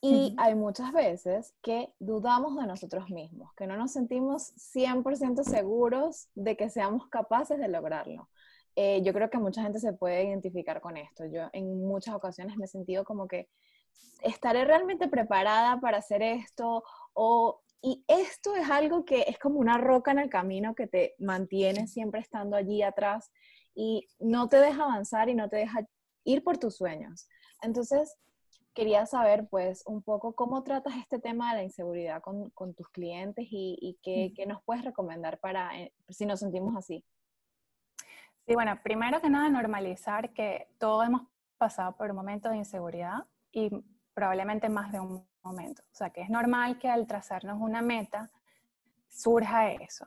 Y 0.00 0.36
hay 0.38 0.54
muchas 0.54 0.92
veces 0.92 1.54
que 1.60 1.92
dudamos 1.98 2.54
de 2.56 2.66
nosotros 2.66 3.10
mismos, 3.10 3.52
que 3.56 3.66
no 3.66 3.76
nos 3.76 3.92
sentimos 3.92 4.52
100% 4.74 5.42
seguros 5.42 6.28
de 6.34 6.56
que 6.56 6.68
seamos 6.70 7.08
capaces 7.08 7.58
de 7.58 7.66
lograrlo. 7.66 8.28
Eh, 8.76 9.02
yo 9.02 9.12
creo 9.12 9.28
que 9.28 9.38
mucha 9.38 9.62
gente 9.62 9.80
se 9.80 9.94
puede 9.94 10.24
identificar 10.24 10.80
con 10.80 10.96
esto. 10.98 11.24
Yo 11.24 11.48
en 11.52 11.84
muchas 11.84 12.14
ocasiones 12.14 12.56
me 12.58 12.66
he 12.66 12.68
sentido 12.68 13.04
como 13.04 13.26
que 13.26 13.48
estaré 14.22 14.64
realmente 14.64 15.08
preparada 15.08 15.80
para 15.80 15.98
hacer 15.98 16.22
esto 16.22 16.82
o 17.14 17.60
y 17.82 18.04
esto 18.08 18.56
es 18.56 18.68
algo 18.68 19.04
que 19.04 19.26
es 19.28 19.38
como 19.38 19.60
una 19.60 19.78
roca 19.78 20.10
en 20.10 20.18
el 20.18 20.30
camino 20.30 20.74
que 20.74 20.88
te 20.88 21.14
mantiene 21.18 21.86
siempre 21.86 22.20
estando 22.20 22.56
allí 22.56 22.82
atrás 22.82 23.30
y 23.76 24.08
no 24.18 24.48
te 24.48 24.56
deja 24.56 24.84
avanzar 24.84 25.28
y 25.28 25.34
no 25.34 25.48
te 25.48 25.56
deja 25.56 25.86
ir 26.24 26.42
por 26.42 26.58
tus 26.58 26.76
sueños. 26.76 27.28
Entonces, 27.62 28.16
quería 28.74 29.06
saber 29.06 29.46
pues 29.48 29.84
un 29.86 30.02
poco 30.02 30.34
cómo 30.34 30.64
tratas 30.64 30.96
este 30.96 31.18
tema 31.18 31.50
de 31.50 31.58
la 31.58 31.62
inseguridad 31.62 32.20
con, 32.22 32.50
con 32.50 32.74
tus 32.74 32.88
clientes 32.88 33.46
y, 33.50 33.78
y 33.80 33.98
qué, 34.02 34.32
qué, 34.34 34.46
nos 34.46 34.62
puedes 34.64 34.84
recomendar 34.84 35.38
para 35.38 35.78
eh, 35.78 35.92
si 36.08 36.26
nos 36.26 36.40
sentimos 36.40 36.74
así. 36.76 37.04
Sí, 38.46 38.54
bueno, 38.54 38.78
primero 38.82 39.20
que 39.20 39.30
nada 39.30 39.48
normalizar 39.48 40.32
que 40.32 40.68
todos 40.78 41.06
hemos 41.06 41.22
pasado 41.56 41.96
por 41.96 42.10
un 42.10 42.16
momento 42.16 42.48
de 42.48 42.56
inseguridad 42.56 43.26
y 43.56 43.70
probablemente 44.12 44.68
más 44.68 44.92
de 44.92 45.00
un 45.00 45.26
momento. 45.42 45.82
O 45.90 45.94
sea, 45.94 46.10
que 46.10 46.20
es 46.20 46.28
normal 46.28 46.78
que 46.78 46.90
al 46.90 47.06
trazarnos 47.06 47.58
una 47.58 47.80
meta 47.80 48.30
surja 49.08 49.70
eso. 49.72 50.04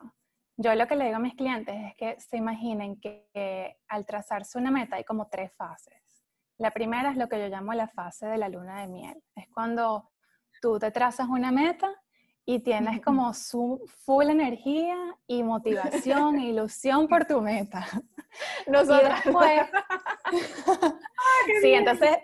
Yo 0.56 0.72
lo 0.76 0.86
que 0.86 0.94
le 0.94 1.06
digo 1.06 1.16
a 1.16 1.20
mis 1.20 1.34
clientes 1.34 1.74
es 1.74 1.96
que 1.96 2.20
se 2.20 2.36
imaginen 2.36 3.00
que, 3.00 3.28
que 3.34 3.76
al 3.88 4.06
trazarse 4.06 4.56
una 4.56 4.70
meta 4.70 4.96
hay 4.96 5.04
como 5.04 5.26
tres 5.26 5.52
fases. 5.54 6.00
La 6.58 6.70
primera 6.70 7.10
es 7.10 7.16
lo 7.16 7.28
que 7.28 7.40
yo 7.40 7.48
llamo 7.48 7.72
la 7.72 7.88
fase 7.88 8.26
de 8.26 8.38
la 8.38 8.48
luna 8.48 8.82
de 8.82 8.86
miel. 8.86 9.20
Es 9.34 9.48
cuando 9.52 10.12
tú 10.62 10.78
te 10.78 10.92
trazas 10.92 11.28
una 11.28 11.50
meta 11.50 11.90
y 12.44 12.60
tienes 12.60 13.00
como 13.00 13.34
su 13.34 13.82
full 14.04 14.28
energía 14.28 14.96
y 15.26 15.42
motivación 15.42 16.38
e 16.38 16.50
ilusión 16.50 17.08
por 17.08 17.24
tu 17.24 17.40
meta. 17.40 17.84
Nosotras. 18.68 19.22
pues 19.32 19.62
sí, 21.62 21.72
entonces 21.72 22.18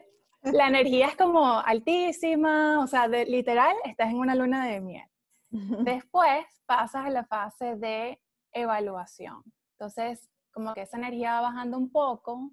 la 0.52 0.68
energía 0.68 1.08
es 1.08 1.16
como 1.16 1.58
altísima, 1.60 2.80
o 2.80 2.86
sea, 2.86 3.08
de, 3.08 3.26
literal, 3.26 3.74
estás 3.84 4.10
en 4.10 4.18
una 4.18 4.34
luna 4.34 4.66
de 4.66 4.80
miel. 4.80 5.08
Después 5.50 6.44
pasas 6.66 7.06
a 7.06 7.10
la 7.10 7.24
fase 7.24 7.76
de 7.76 8.20
evaluación. 8.52 9.42
Entonces, 9.72 10.28
como 10.52 10.74
que 10.74 10.82
esa 10.82 10.98
energía 10.98 11.34
va 11.34 11.42
bajando 11.42 11.78
un 11.78 11.90
poco, 11.90 12.50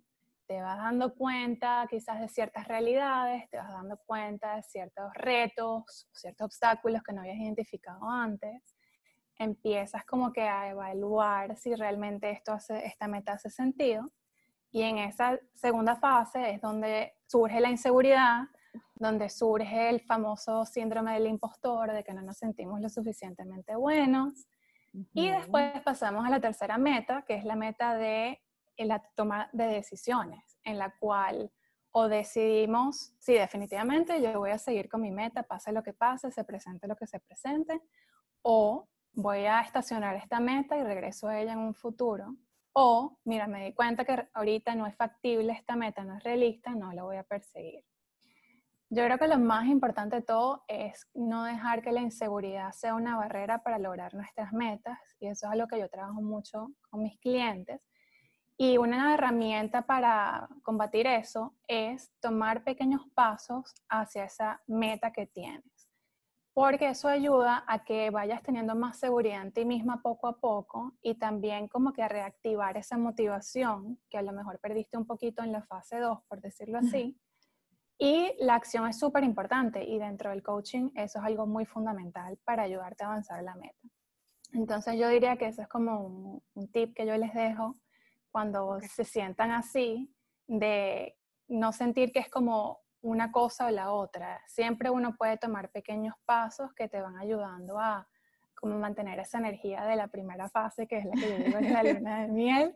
te 0.47 0.61
vas 0.61 0.77
dando 0.77 1.13
cuenta 1.15 1.85
quizás 1.89 2.19
de 2.19 2.29
ciertas 2.29 2.67
realidades, 2.67 3.49
te 3.49 3.57
vas 3.57 3.71
dando 3.71 3.97
cuenta 4.05 4.55
de 4.55 4.63
ciertos 4.63 5.13
retos, 5.15 6.07
ciertos 6.11 6.45
obstáculos 6.45 7.01
que 7.03 7.13
no 7.13 7.21
habías 7.21 7.37
identificado 7.37 8.09
antes, 8.09 8.61
empiezas 9.37 10.05
como 10.05 10.31
que 10.31 10.43
a 10.43 10.69
evaluar 10.69 11.57
si 11.57 11.73
realmente 11.75 12.29
esto 12.29 12.53
hace, 12.53 12.85
esta 12.85 13.07
meta 13.07 13.33
hace 13.33 13.49
sentido 13.49 14.11
y 14.73 14.81
en 14.81 14.97
esa 14.97 15.39
segunda 15.53 15.95
fase 15.95 16.49
es 16.49 16.59
donde 16.59 17.13
surge 17.27 17.61
la 17.61 17.69
inseguridad, 17.69 18.45
donde 18.95 19.29
surge 19.29 19.89
el 19.89 20.01
famoso 20.01 20.65
síndrome 20.65 21.13
del 21.13 21.27
impostor, 21.27 21.91
de 21.91 22.03
que 22.03 22.11
no 22.11 22.23
nos 22.23 22.37
sentimos 22.37 22.81
lo 22.81 22.89
suficientemente 22.89 23.75
buenos. 23.75 24.47
Y 25.13 25.29
después 25.29 25.79
pasamos 25.83 26.25
a 26.25 26.29
la 26.29 26.39
tercera 26.39 26.79
meta, 26.79 27.23
que 27.27 27.35
es 27.35 27.45
la 27.45 27.55
meta 27.55 27.95
de 27.95 28.41
en 28.75 28.87
la 28.87 28.99
toma 29.15 29.47
de 29.53 29.65
decisiones, 29.65 30.57
en 30.63 30.79
la 30.79 30.95
cual 30.99 31.51
o 31.91 32.07
decidimos, 32.07 33.13
sí, 33.19 33.33
definitivamente 33.33 34.19
yo 34.23 34.39
voy 34.39 34.49
a 34.49 34.57
seguir 34.57 34.89
con 34.89 35.01
mi 35.01 35.11
meta, 35.11 35.43
pase 35.43 35.71
lo 35.71 35.83
que 35.83 35.93
pase, 35.93 36.31
se 36.31 36.43
presente 36.43 36.87
lo 36.87 36.95
que 36.95 37.05
se 37.05 37.19
presente, 37.19 37.79
o 38.41 38.89
voy 39.11 39.45
a 39.45 39.61
estacionar 39.61 40.15
esta 40.15 40.39
meta 40.39 40.75
y 40.75 40.83
regreso 40.83 41.27
a 41.27 41.39
ella 41.39 41.53
en 41.53 41.59
un 41.59 41.75
futuro, 41.75 42.35
o 42.73 43.19
mira, 43.23 43.47
me 43.47 43.65
di 43.65 43.73
cuenta 43.73 44.05
que 44.05 44.27
ahorita 44.33 44.75
no 44.75 44.87
es 44.87 44.95
factible 44.95 45.53
esta 45.53 45.75
meta, 45.75 46.03
no 46.03 46.17
es 46.17 46.23
realista, 46.23 46.75
no 46.75 46.91
la 46.91 47.03
voy 47.03 47.17
a 47.17 47.23
perseguir. 47.23 47.83
Yo 48.89 49.03
creo 49.05 49.17
que 49.17 49.27
lo 49.27 49.39
más 49.39 49.65
importante 49.65 50.17
de 50.17 50.21
todo 50.21 50.63
es 50.67 51.09
no 51.15 51.45
dejar 51.45 51.81
que 51.81 51.91
la 51.91 52.01
inseguridad 52.01 52.71
sea 52.73 52.93
una 52.93 53.17
barrera 53.17 53.63
para 53.63 53.79
lograr 53.79 54.13
nuestras 54.13 54.53
metas, 54.53 54.99
y 55.19 55.27
eso 55.27 55.47
es 55.47 55.53
algo 55.53 55.67
que 55.67 55.79
yo 55.79 55.89
trabajo 55.89 56.21
mucho 56.21 56.67
con 56.91 57.01
mis 57.01 57.19
clientes, 57.19 57.81
y 58.55 58.77
una 58.77 59.15
herramienta 59.15 59.87
para 59.87 60.47
combatir 60.61 61.07
eso 61.07 61.55
es 61.67 62.11
tomar 62.19 62.63
pequeños 62.63 63.01
pasos 63.15 63.73
hacia 63.89 64.25
esa 64.25 64.61
meta 64.67 65.11
que 65.11 65.25
tienes, 65.25 65.72
porque 66.53 66.89
eso 66.89 67.07
ayuda 67.07 67.63
a 67.67 67.83
que 67.83 68.11
vayas 68.11 68.43
teniendo 68.43 68.75
más 68.75 68.99
seguridad 68.99 69.41
en 69.41 69.51
ti 69.51 69.65
misma 69.65 70.01
poco 70.01 70.27
a 70.27 70.39
poco 70.39 70.93
y 71.01 71.15
también 71.15 71.67
como 71.67 71.93
que 71.93 72.03
a 72.03 72.07
reactivar 72.07 72.77
esa 72.77 72.97
motivación 72.97 73.99
que 74.09 74.19
a 74.19 74.21
lo 74.21 74.33
mejor 74.33 74.59
perdiste 74.59 74.97
un 74.97 75.07
poquito 75.07 75.43
en 75.43 75.51
la 75.51 75.63
fase 75.63 75.97
2, 75.97 76.19
por 76.27 76.41
decirlo 76.41 76.77
así. 76.77 77.17
Y 77.97 78.35
la 78.39 78.55
acción 78.55 78.87
es 78.87 78.99
súper 78.99 79.23
importante 79.23 79.83
y 79.83 79.97
dentro 79.97 80.29
del 80.29 80.43
coaching 80.43 80.89
eso 80.95 81.19
es 81.19 81.25
algo 81.25 81.47
muy 81.47 81.65
fundamental 81.65 82.37
para 82.43 82.63
ayudarte 82.63 83.03
a 83.03 83.07
avanzar 83.07 83.41
la 83.43 83.55
meta. 83.55 83.87
Entonces 84.51 84.99
yo 84.99 85.07
diría 85.09 85.37
que 85.37 85.47
eso 85.47 85.63
es 85.63 85.67
como 85.67 86.05
un, 86.05 86.43
un 86.53 86.71
tip 86.71 86.93
que 86.93 87.07
yo 87.07 87.17
les 87.17 87.33
dejo 87.33 87.79
cuando 88.29 88.79
se 88.81 89.05
sientan 89.05 89.51
así, 89.51 90.13
de 90.47 91.17
no 91.47 91.71
sentir 91.71 92.11
que 92.11 92.19
es 92.19 92.29
como 92.29 92.82
una 93.03 93.31
cosa 93.31 93.67
o 93.67 93.69
la 93.69 93.91
otra. 93.91 94.41
Siempre 94.47 94.89
uno 94.89 95.15
puede 95.15 95.37
tomar 95.37 95.69
pequeños 95.69 96.15
pasos 96.25 96.73
que 96.73 96.87
te 96.87 97.01
van 97.01 97.17
ayudando 97.17 97.79
a 97.79 98.07
como 98.55 98.79
mantener 98.79 99.19
esa 99.19 99.39
energía 99.39 99.83
de 99.83 99.97
la 99.97 100.07
primera 100.07 100.49
fase, 100.49 100.87
que 100.87 100.99
es 100.99 101.05
la 101.05 101.11
que 101.11 101.29
yo 101.29 101.37
digo 101.37 101.57
en 101.57 101.73
la 101.73 101.83
luna 101.93 102.21
de 102.21 102.27
miel, 102.29 102.75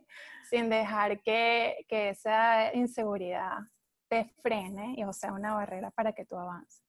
sin 0.49 0.69
dejar 0.69 1.21
que, 1.21 1.85
que 1.87 2.09
esa 2.09 2.73
inseguridad 2.73 3.59
te 4.09 4.25
frene 4.41 4.95
y 4.97 5.03
o 5.05 5.13
sea 5.13 5.31
una 5.31 5.53
barrera 5.53 5.89
para 5.91 6.11
que 6.11 6.25
tú 6.25 6.35
avances. 6.35 6.83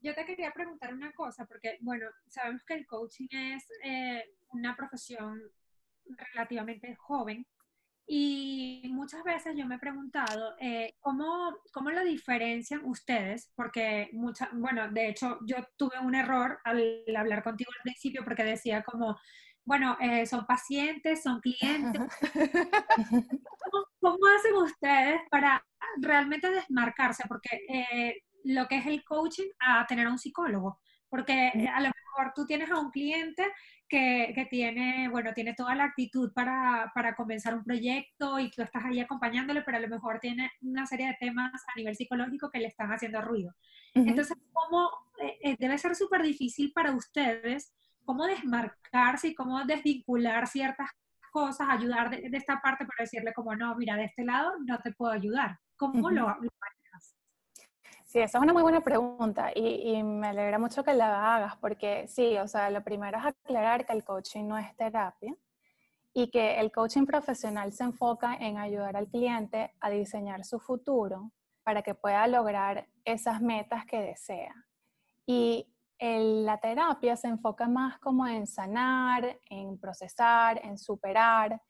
Yo 0.00 0.14
te 0.14 0.24
quería 0.24 0.52
preguntar 0.52 0.94
una 0.94 1.12
cosa, 1.12 1.44
porque, 1.44 1.78
bueno, 1.80 2.06
sabemos 2.28 2.62
que 2.64 2.74
el 2.74 2.86
coaching 2.86 3.28
es 3.30 3.68
eh, 3.84 4.24
una 4.50 4.76
profesión 4.76 5.40
relativamente 6.34 6.94
joven 6.96 7.46
y 8.06 8.82
muchas 8.90 9.22
veces 9.24 9.54
yo 9.56 9.66
me 9.66 9.76
he 9.76 9.78
preguntado 9.78 10.54
eh, 10.60 10.96
¿cómo, 11.00 11.56
¿cómo, 11.72 11.90
lo 11.90 12.04
diferencian 12.04 12.84
ustedes, 12.84 13.50
porque, 13.54 14.10
mucha, 14.12 14.50
bueno, 14.52 14.90
de 14.90 15.08
hecho 15.08 15.38
yo 15.46 15.56
tuve 15.76 15.98
un 16.00 16.14
error 16.14 16.58
al 16.64 17.04
hablar 17.16 17.42
contigo 17.42 17.70
al 17.76 17.82
principio 17.82 18.24
porque 18.24 18.44
decía 18.44 18.82
como, 18.82 19.18
bueno, 19.64 19.96
eh, 20.00 20.26
son 20.26 20.44
pacientes, 20.46 21.22
son 21.22 21.40
clientes. 21.40 22.02
¿Cómo, 23.70 23.86
¿Cómo, 24.00 24.18
hacen 24.36 24.54
ustedes 24.56 25.20
para 25.30 25.64
realmente 26.00 26.50
desmarcarse? 26.50 27.24
Porque 27.28 28.20
lo 28.44 28.66
que 28.66 28.78
es 28.78 28.86
el 28.86 29.04
coaching 29.04 29.48
a 29.60 29.86
tener 29.86 30.06
a 30.06 30.10
un 30.10 30.18
psicólogo, 30.18 30.80
porque 31.12 31.52
a 31.70 31.80
lo 31.82 31.90
mejor 31.90 32.32
tú 32.34 32.46
tienes 32.46 32.70
a 32.70 32.80
un 32.80 32.90
cliente 32.90 33.44
que, 33.86 34.32
que 34.34 34.46
tiene, 34.46 35.10
bueno, 35.10 35.34
tiene 35.34 35.52
toda 35.52 35.74
la 35.74 35.84
actitud 35.84 36.32
para, 36.32 36.90
para, 36.94 37.14
comenzar 37.14 37.54
un 37.54 37.64
proyecto 37.64 38.38
y 38.38 38.50
tú 38.50 38.62
estás 38.62 38.82
ahí 38.86 38.98
acompañándole, 38.98 39.60
pero 39.60 39.76
a 39.76 39.80
lo 39.80 39.88
mejor 39.88 40.20
tiene 40.20 40.50
una 40.62 40.86
serie 40.86 41.08
de 41.08 41.16
temas 41.20 41.52
a 41.52 41.76
nivel 41.76 41.94
psicológico 41.96 42.48
que 42.48 42.60
le 42.60 42.68
están 42.68 42.90
haciendo 42.92 43.20
ruido. 43.20 43.52
Entonces, 43.92 44.38
¿cómo, 44.54 44.88
eh, 45.22 45.38
eh, 45.42 45.56
debe 45.58 45.76
ser 45.76 45.94
súper 45.96 46.22
difícil 46.22 46.72
para 46.72 46.92
ustedes 46.92 47.74
cómo 48.06 48.26
desmarcarse 48.26 49.28
y 49.28 49.34
cómo 49.34 49.62
desvincular 49.66 50.46
ciertas 50.46 50.88
cosas, 51.30 51.68
ayudar 51.68 52.08
de, 52.08 52.26
esta 52.32 52.58
parte 52.62 52.86
para 52.86 53.02
decirle 53.02 53.34
como, 53.34 53.54
no, 53.54 53.76
mira, 53.76 53.96
de 53.96 54.04
este 54.04 54.24
lado 54.24 54.54
no 54.64 54.78
te 54.78 54.92
puedo 54.92 55.12
ayudar. 55.12 55.58
¿Cómo 55.76 56.10
lo, 56.10 56.26
lo 56.40 56.50
Sí, 58.12 58.18
esa 58.18 58.36
es 58.36 58.42
una 58.42 58.52
muy 58.52 58.60
buena 58.60 58.82
pregunta 58.82 59.52
y, 59.54 60.02
me 60.02 60.26
alegra 60.28 60.58
mucho 60.58 60.84
que 60.84 60.92
la 60.92 61.34
hagas 61.34 61.56
porque 61.56 62.06
sí, 62.08 62.36
o 62.36 62.46
sea, 62.46 62.68
lo 62.68 62.84
primero 62.84 63.16
es 63.18 63.24
aclarar 63.24 63.86
que 63.86 63.94
el 63.94 64.04
coaching 64.04 64.46
no 64.46 64.58
es 64.58 64.76
terapia 64.76 65.34
y 66.12 66.30
que 66.30 66.60
el 66.60 66.70
coaching 66.70 67.06
profesional 67.06 67.72
se 67.72 67.84
enfoca 67.84 68.34
en 68.34 68.58
ayudar 68.58 68.98
al 68.98 69.08
cliente 69.08 69.72
a 69.80 69.88
diseñar 69.88 70.44
su 70.44 70.60
futuro 70.60 71.32
para 71.62 71.80
que 71.80 71.94
pueda 71.94 72.26
lograr 72.26 72.86
esas 73.06 73.40
metas 73.40 73.86
que 73.86 74.02
desea. 74.02 74.54
Y 75.24 75.66
la 75.98 76.58
terapia 76.58 77.16
se 77.16 77.28
enfoca 77.28 77.66
más 77.66 77.98
como 77.98 78.26
en 78.26 78.46
sanar, 78.46 79.40
en 79.48 79.78
procesar, 79.80 80.60
en 80.62 80.76
superar 80.76 81.62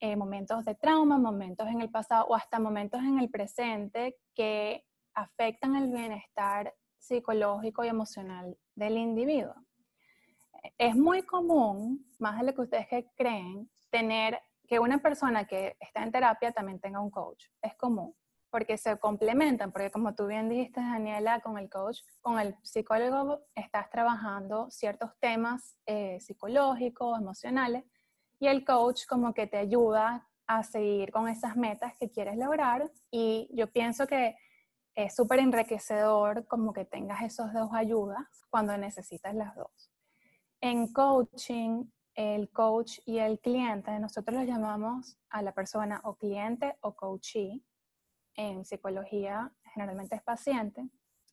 eh, 0.00 0.16
momentos 0.16 0.64
de 0.64 0.74
trauma, 0.74 1.18
momentos 1.18 1.68
en 1.68 1.80
el 1.80 1.90
pasado 1.90 2.26
o 2.26 2.34
hasta 2.34 2.58
momentos 2.58 3.00
en 3.00 3.20
el 3.20 3.30
presente 3.30 4.16
que 4.34 4.84
afectan 5.14 5.76
el 5.76 5.90
bienestar 5.90 6.74
psicológico 6.98 7.84
y 7.84 7.88
emocional 7.88 8.56
del 8.74 8.96
individuo. 8.96 9.54
Es 10.78 10.96
muy 10.96 11.22
común, 11.22 12.06
más 12.18 12.38
de 12.38 12.46
lo 12.46 12.54
que 12.54 12.62
ustedes 12.62 13.06
creen, 13.16 13.70
tener 13.90 14.40
que 14.66 14.78
una 14.78 14.98
persona 14.98 15.44
que 15.44 15.76
está 15.78 16.02
en 16.02 16.10
terapia 16.10 16.52
también 16.52 16.80
tenga 16.80 17.00
un 17.00 17.10
coach. 17.10 17.44
Es 17.60 17.74
común, 17.76 18.14
porque 18.50 18.78
se 18.78 18.98
complementan, 18.98 19.72
porque 19.72 19.90
como 19.90 20.14
tú 20.14 20.26
bien 20.26 20.48
dijiste, 20.48 20.80
Daniela, 20.80 21.40
con 21.40 21.58
el 21.58 21.68
coach, 21.68 22.00
con 22.20 22.38
el 22.38 22.56
psicólogo 22.62 23.42
estás 23.54 23.90
trabajando 23.90 24.70
ciertos 24.70 25.10
temas 25.20 25.76
eh, 25.86 26.18
psicológicos, 26.20 27.18
emocionales, 27.18 27.84
y 28.40 28.46
el 28.46 28.64
coach 28.64 29.06
como 29.06 29.34
que 29.34 29.46
te 29.46 29.58
ayuda 29.58 30.26
a 30.46 30.62
seguir 30.62 31.12
con 31.12 31.28
esas 31.28 31.56
metas 31.56 31.94
que 31.98 32.10
quieres 32.10 32.36
lograr. 32.36 32.90
Y 33.10 33.48
yo 33.52 33.70
pienso 33.70 34.06
que 34.06 34.36
es 34.94 35.14
súper 35.14 35.40
enriquecedor 35.40 36.46
como 36.46 36.72
que 36.72 36.84
tengas 36.84 37.22
esos 37.22 37.52
dos 37.52 37.70
ayudas 37.72 38.24
cuando 38.50 38.76
necesitas 38.76 39.34
las 39.34 39.54
dos. 39.56 39.90
En 40.60 40.92
coaching, 40.92 41.84
el 42.14 42.50
coach 42.50 43.00
y 43.04 43.18
el 43.18 43.40
cliente, 43.40 43.98
nosotros 43.98 44.38
los 44.38 44.46
llamamos 44.46 45.18
a 45.30 45.42
la 45.42 45.52
persona 45.52 46.00
o 46.04 46.16
cliente 46.16 46.76
o 46.80 46.94
coachee. 46.94 47.62
En 48.36 48.64
psicología 48.64 49.52
generalmente 49.72 50.16
es 50.16 50.22
paciente. 50.22 50.88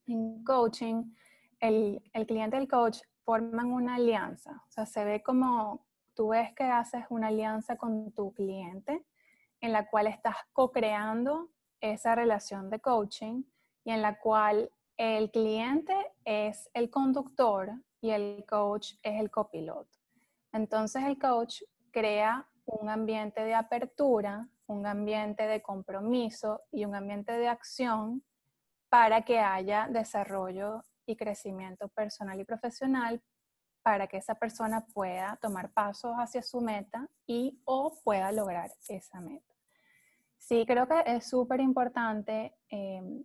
En 0.08 0.44
coaching, 0.44 1.14
el, 1.60 2.02
el 2.14 2.26
cliente 2.26 2.58
y 2.58 2.62
el 2.62 2.68
coach 2.68 3.00
forman 3.24 3.72
una 3.72 3.96
alianza. 3.96 4.64
O 4.68 4.72
sea, 4.72 4.86
se 4.88 5.06
ve 5.06 5.22
como 5.22 5.86
tú 6.16 6.30
ves 6.30 6.54
que 6.56 6.64
haces 6.64 7.06
una 7.10 7.28
alianza 7.28 7.78
con 7.78 8.12
tu 8.12 8.34
cliente 8.34 9.06
en 9.62 9.72
la 9.72 9.88
cual 9.88 10.08
estás 10.08 10.36
co-creando 10.52 11.52
esa 11.80 12.16
relación 12.16 12.70
de 12.70 12.80
coaching 12.80 13.44
y 13.84 13.92
en 13.92 14.02
la 14.02 14.20
cual 14.20 14.72
el 14.98 15.32
cliente 15.32 15.96
es 16.26 16.70
el 16.74 16.90
conductor 16.90 17.72
y 18.02 18.12
el 18.12 18.46
coach 18.48 18.94
es 19.04 19.20
el 19.20 19.32
copiloto. 19.32 19.98
Entonces 20.54 21.04
el 21.04 21.18
coach 21.18 21.64
crea 21.92 22.48
un 22.66 22.90
ambiente 22.90 23.44
de 23.44 23.54
apertura, 23.54 24.48
un 24.68 24.86
ambiente 24.86 25.48
de 25.48 25.62
compromiso 25.62 26.62
y 26.72 26.86
un 26.86 26.96
ambiente 26.96 27.34
de 27.34 27.48
acción 27.48 28.24
para 28.90 29.24
que 29.24 29.40
haya 29.40 29.88
desarrollo 29.90 30.84
y 31.06 31.16
crecimiento 31.16 31.88
personal 31.90 32.40
y 32.40 32.46
profesional 32.46 33.22
para 33.84 34.08
que 34.08 34.18
esa 34.18 34.36
persona 34.36 34.86
pueda 34.94 35.38
tomar 35.42 35.72
pasos 35.72 36.14
hacia 36.18 36.44
su 36.44 36.62
meta 36.62 37.10
y 37.26 37.60
o 37.66 38.00
pueda 38.04 38.32
lograr 38.32 38.72
esa 38.88 39.20
meta. 39.20 39.56
Sí, 40.38 40.66
creo 40.66 40.88
que 40.88 41.04
es 41.06 41.28
súper 41.30 41.60
importante 41.60 42.54
em, 42.70 43.24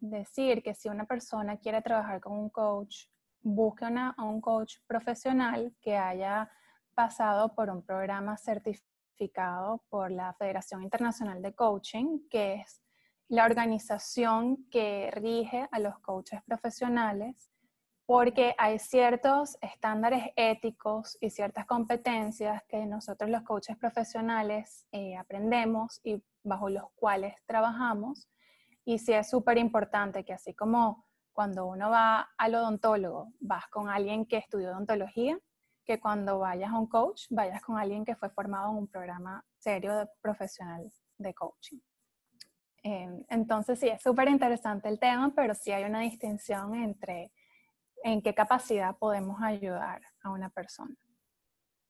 decir 0.00 0.62
que 0.62 0.74
si 0.74 0.88
una 0.88 1.04
persona 1.04 1.56
quiere 1.56 1.82
trabajar 1.82 2.20
con 2.20 2.32
un 2.32 2.50
coach, 2.50 3.06
busque 3.42 3.84
a 3.84 4.14
un 4.22 4.40
coach 4.40 4.76
profesional 4.86 5.74
que 5.80 5.96
haya 5.96 6.50
pasado 6.94 7.54
por 7.54 7.70
un 7.70 7.82
programa 7.82 8.36
certificado 8.36 9.84
por 9.88 10.10
la 10.10 10.34
Federación 10.34 10.82
Internacional 10.82 11.42
de 11.42 11.54
Coaching, 11.54 12.28
que 12.28 12.54
es 12.54 12.82
la 13.28 13.44
organización 13.44 14.68
que 14.70 15.10
rige 15.12 15.68
a 15.70 15.78
los 15.78 15.98
coaches 16.00 16.42
profesionales, 16.44 17.50
porque 18.06 18.54
hay 18.56 18.78
ciertos 18.78 19.58
estándares 19.60 20.30
éticos 20.34 21.18
y 21.20 21.28
ciertas 21.28 21.66
competencias 21.66 22.62
que 22.66 22.86
nosotros 22.86 23.28
los 23.28 23.42
coaches 23.42 23.76
profesionales 23.76 24.86
eh, 24.92 25.14
aprendemos 25.16 26.00
y 26.02 26.22
bajo 26.42 26.70
los 26.70 26.90
cuales 26.94 27.34
trabajamos 27.44 28.28
y 28.88 28.98
sí 28.98 29.12
es 29.12 29.28
súper 29.28 29.58
importante 29.58 30.24
que 30.24 30.32
así 30.32 30.54
como 30.54 31.04
cuando 31.34 31.66
uno 31.66 31.90
va 31.90 32.30
al 32.38 32.54
odontólogo, 32.54 33.34
vas 33.38 33.66
con 33.68 33.90
alguien 33.90 34.24
que 34.24 34.38
estudió 34.38 34.70
odontología, 34.70 35.38
que 35.84 36.00
cuando 36.00 36.38
vayas 36.38 36.70
a 36.70 36.78
un 36.78 36.86
coach, 36.86 37.26
vayas 37.28 37.60
con 37.60 37.76
alguien 37.76 38.02
que 38.06 38.16
fue 38.16 38.30
formado 38.30 38.70
en 38.70 38.78
un 38.78 38.88
programa 38.88 39.44
serio 39.58 39.94
de 39.94 40.08
profesional 40.22 40.90
de 41.18 41.34
coaching. 41.34 41.80
Em, 42.82 43.22
entonces 43.28 43.78
sí, 43.78 43.88
es 43.88 44.00
súper 44.00 44.26
interesante 44.30 44.88
el 44.88 44.98
tema, 44.98 45.34
pero 45.36 45.54
sí 45.54 45.70
hay 45.70 45.84
una 45.84 46.00
distinción 46.00 46.74
entre 46.74 47.30
en 48.02 48.22
qué 48.22 48.34
capacidad 48.34 48.96
podemos 48.96 49.42
ayudar 49.42 50.00
a 50.22 50.30
una 50.30 50.48
persona. 50.48 50.96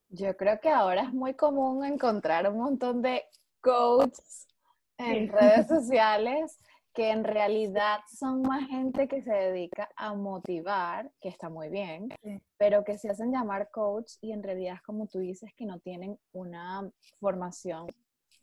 Yo 0.09 0.37
creo 0.37 0.59
que 0.59 0.71
ahora 0.71 1.03
es 1.03 1.13
muy 1.13 1.35
común 1.35 1.85
encontrar 1.85 2.51
un 2.51 2.59
montón 2.59 3.03
de 3.03 3.23
coaches 3.61 4.49
en 4.97 5.29
redes 5.29 5.69
sociales 5.69 6.59
que 6.99 7.13
en 7.13 7.23
realidad 7.23 8.01
son 8.13 8.43
más 8.43 8.67
gente 8.67 9.07
que 9.07 9.23
se 9.23 9.31
dedica 9.31 9.89
a 9.95 10.15
motivar, 10.15 11.13
que 11.21 11.29
está 11.29 11.49
muy 11.49 11.69
bien, 11.69 12.09
pero 12.57 12.83
que 12.83 12.99
se 12.99 13.09
hacen 13.09 13.31
llamar 13.31 13.71
coach 13.71 14.15
y 14.21 14.33
en 14.33 14.43
realidad, 14.43 14.79
como 14.85 15.07
tú 15.07 15.21
dices, 15.21 15.53
que 15.55 15.65
no 15.65 15.79
tienen 15.79 16.19
una 16.33 16.91
formación 17.21 17.87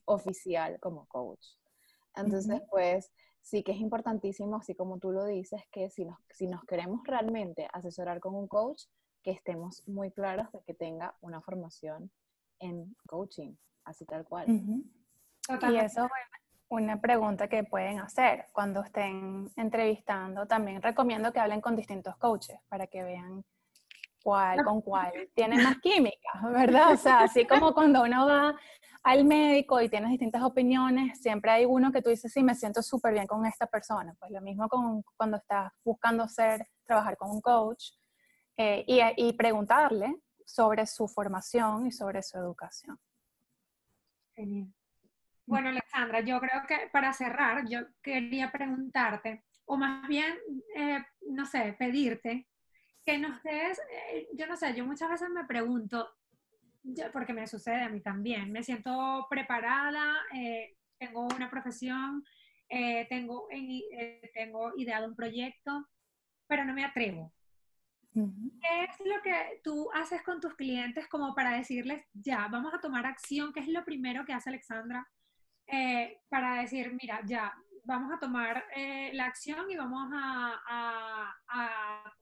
oficial 0.06 0.80
como 0.80 1.06
coach. 1.08 1.46
Entonces, 2.16 2.62
pues 2.72 3.12
sí 3.42 3.62
que 3.62 3.74
es 3.74 3.80
importantísimo, 3.80 4.56
así 4.56 4.74
como 4.74 5.00
tú 5.00 5.12
lo 5.12 5.26
dices, 5.26 5.62
que 5.70 5.90
si 5.90 6.06
nos, 6.06 6.18
si 6.30 6.48
nos 6.48 6.64
queremos 6.64 7.02
realmente 7.04 7.68
asesorar 7.74 8.22
con 8.22 8.36
un 8.36 8.48
coach, 8.48 8.84
que 9.22 9.32
estemos 9.32 9.86
muy 9.86 10.12
claros 10.12 10.50
de 10.54 10.62
que 10.62 10.74
tenga 10.74 11.18
una 11.20 11.42
formación 11.42 12.10
en 12.60 12.96
coaching, 13.06 13.54
así 13.84 14.06
tal 14.06 14.24
cual. 14.24 14.46
Y 14.48 15.76
eso, 15.76 16.08
una 16.70 17.00
pregunta 17.00 17.48
que 17.48 17.64
pueden 17.64 18.00
hacer 18.00 18.48
cuando 18.52 18.82
estén 18.82 19.50
entrevistando. 19.56 20.48
También 20.48 20.82
recomiendo 20.82 21.32
que 21.32 21.40
hablen 21.40 21.62
con 21.62 21.76
distintos 21.76 22.18
coaches 22.18 22.60
para 22.68 22.88
que 22.88 23.04
vean 23.04 23.44
cuál 24.24 24.64
con 24.64 24.82
cuál 24.82 25.12
tiene 25.36 25.62
más 25.62 25.78
química, 25.80 26.42
¿verdad? 26.52 26.94
O 26.94 26.98
sea, 26.98 27.20
así 27.22 27.46
como 27.46 27.74
cuando 27.74 28.02
uno 28.02 28.26
va 28.26 28.56
al 29.04 29.24
médico 29.24 29.80
y 29.82 29.90
tienes 29.90 30.10
distintas 30.10 30.42
opiniones, 30.42 31.22
siempre 31.22 31.52
hay 31.52 31.66
uno 31.66 31.92
que 31.92 32.02
tú 32.02 32.10
dices, 32.10 32.34
sí, 32.34 32.42
me 32.42 32.56
siento 32.56 32.82
súper 32.82 33.14
bien 33.14 33.28
con 33.28 33.46
esta 33.46 33.68
persona. 33.68 34.16
Pues 34.20 34.32
lo 34.32 34.42
mismo 34.42 34.68
con, 34.68 35.04
cuando 35.16 35.38
estás 35.38 35.72
buscando 35.84 36.28
ser, 36.28 36.68
trabajar 36.86 37.16
con 37.16 37.30
un 37.30 37.42
coach. 37.42 37.92
eh, 38.58 38.84
y, 38.88 39.02
y 39.18 39.34
preguntarle 39.34 40.16
sobre 40.46 40.88
su 40.88 41.08
formación 41.08 41.88
y 41.88 41.92
sobre 41.92 42.24
su 42.24 42.38
educación. 42.38 42.98
Genial. 44.34 44.74
Bueno, 45.48 45.70
Alexandra, 45.70 46.22
yo 46.22 46.40
creo 46.40 46.64
que 46.68 46.90
para 46.92 47.14
cerrar, 47.14 47.68
yo 47.70 47.82
quería 48.02 48.52
preguntarte, 48.52 49.44
o 49.66 49.78
más 49.78 50.08
bien, 50.08 50.36
eh, 50.76 51.04
no 51.30 51.46
sé, 51.46 51.76
pedirte 51.78 52.48
que 53.06 53.20
nos 53.20 53.42
des, 53.44 53.80
eh, 54.12 54.28
yo 54.34 54.48
no 54.48 54.58
sé, 54.58 54.74
yo 54.74 54.86
muchas 54.86 55.10
veces 55.10 55.30
me 55.30 55.46
pregunto, 55.46 56.10
porque 57.14 57.34
me 57.34 57.46
sucede 57.46 57.84
a 57.84 57.90
mí 57.90 58.02
también, 58.02 58.52
me 58.52 58.64
siento 58.64 59.28
preparada, 59.30 60.16
eh, 60.34 60.76
tengo 60.98 61.28
una 61.28 61.50
profesión, 61.50 62.24
tengo, 63.10 63.48
tengo 64.34 64.74
ideado 64.76 65.08
un 65.08 65.16
proyecto, 65.16 65.88
pero 66.48 66.66
no 66.66 66.74
me 66.74 66.84
atrevo. 66.84 67.32
¿Qué 68.12 68.84
es 68.86 69.00
lo 69.06 69.22
que 69.22 69.60
tú 69.64 69.92
haces 69.94 70.24
con 70.24 70.40
tus 70.40 70.56
clientes 70.56 71.08
como 71.08 71.36
para 71.36 71.52
decirles, 71.58 72.04
ya, 72.14 72.48
vamos 72.48 72.74
a 72.74 72.80
tomar 72.80 73.06
acción? 73.06 73.54
¿Qué 73.54 73.60
es 73.60 73.68
lo 73.68 73.84
primero 73.86 74.26
que 74.26 74.34
hace 74.34 74.50
Alexandra 74.50 75.08
eh, 75.68 76.22
para 76.30 76.62
decir, 76.62 76.94
mira, 76.94 77.22
ya, 77.26 77.54
vamos 77.84 78.12
a 78.12 78.20
tomar 78.20 78.64
eh, 78.76 79.12
la 79.14 79.26
acción 79.26 79.70
y 79.70 79.76
vamos 79.76 80.10
a, 80.14 81.34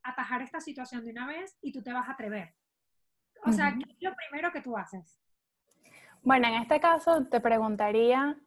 atajar 0.03 0.41
esta 0.41 0.59
situación 0.59 1.03
de 1.03 1.11
una 1.11 1.27
vez 1.27 1.57
y 1.61 1.71
tú 1.71 1.81
te 1.81 1.93
vas 1.93 2.07
a 2.07 2.13
atrever? 2.13 2.53
O 3.45 3.51
sea, 3.51 3.73
¿qué 3.73 3.91
es 3.91 4.01
lo 4.01 4.13
primero 4.15 4.51
que 4.51 4.61
tú 4.61 4.77
haces? 4.77 5.19
Bueno, 6.21 6.47
en 6.47 6.55
este 6.55 6.79
caso 6.79 7.25
te 7.25 7.41
preguntaría, 7.41 8.37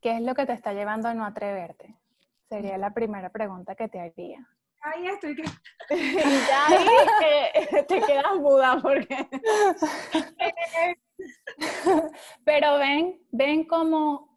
¿qué 0.00 0.16
es 0.16 0.22
lo 0.22 0.34
que 0.34 0.46
te 0.46 0.52
está 0.52 0.72
llevando 0.72 1.08
a 1.08 1.14
no 1.14 1.24
atreverte? 1.24 1.96
Sería 2.48 2.78
la 2.78 2.92
primera 2.92 3.30
pregunta 3.30 3.74
que 3.74 3.88
te 3.88 4.00
haría 4.00 4.46
ahí 4.84 5.08
estoy 5.08 5.34
que... 5.34 5.42
y 5.90 6.14
ya 6.48 6.66
ahí 6.66 7.84
te 7.86 8.00
quedas 8.00 8.36
muda 8.36 8.78
porque... 8.80 9.28
Pero 12.44 12.78
ven, 12.78 13.20
ven 13.30 13.64
cómo 13.64 14.33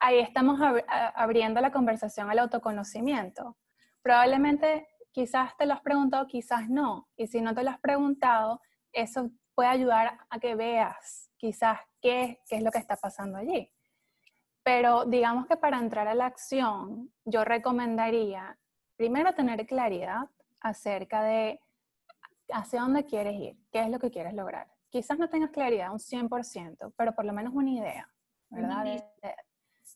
ahí 0.00 0.18
estamos 0.18 0.60
abriendo 1.14 1.60
la 1.60 1.72
conversación 1.72 2.30
al 2.30 2.38
autoconocimiento. 2.38 3.56
Probablemente 4.02 4.88
quizás 5.12 5.56
te 5.56 5.66
lo 5.66 5.74
has 5.74 5.80
preguntado, 5.80 6.26
quizás 6.26 6.68
no. 6.68 7.08
Y 7.16 7.26
si 7.26 7.40
no 7.40 7.54
te 7.54 7.62
lo 7.62 7.70
has 7.70 7.80
preguntado, 7.80 8.60
eso 8.92 9.30
puede 9.54 9.70
ayudar 9.70 10.18
a 10.28 10.38
que 10.38 10.54
veas 10.54 11.30
quizás 11.36 11.80
qué, 12.00 12.40
qué 12.48 12.56
es 12.56 12.62
lo 12.62 12.70
que 12.70 12.78
está 12.78 12.96
pasando 12.96 13.38
allí. 13.38 13.72
Pero 14.62 15.04
digamos 15.04 15.46
que 15.46 15.56
para 15.56 15.78
entrar 15.78 16.08
a 16.08 16.14
la 16.14 16.26
acción, 16.26 17.12
yo 17.24 17.44
recomendaría 17.44 18.58
primero 18.96 19.34
tener 19.34 19.66
claridad 19.66 20.28
acerca 20.60 21.22
de 21.22 21.60
hacia 22.52 22.80
dónde 22.80 23.04
quieres 23.04 23.34
ir, 23.34 23.56
qué 23.70 23.80
es 23.80 23.90
lo 23.90 23.98
que 23.98 24.10
quieres 24.10 24.34
lograr. 24.34 24.68
Quizás 24.88 25.18
no 25.18 25.28
tengas 25.28 25.50
claridad 25.50 25.92
un 25.92 25.98
100%, 25.98 26.92
pero 26.96 27.14
por 27.14 27.24
lo 27.24 27.32
menos 27.32 27.54
una 27.54 27.70
idea, 27.70 28.08
¿verdad? 28.50 29.02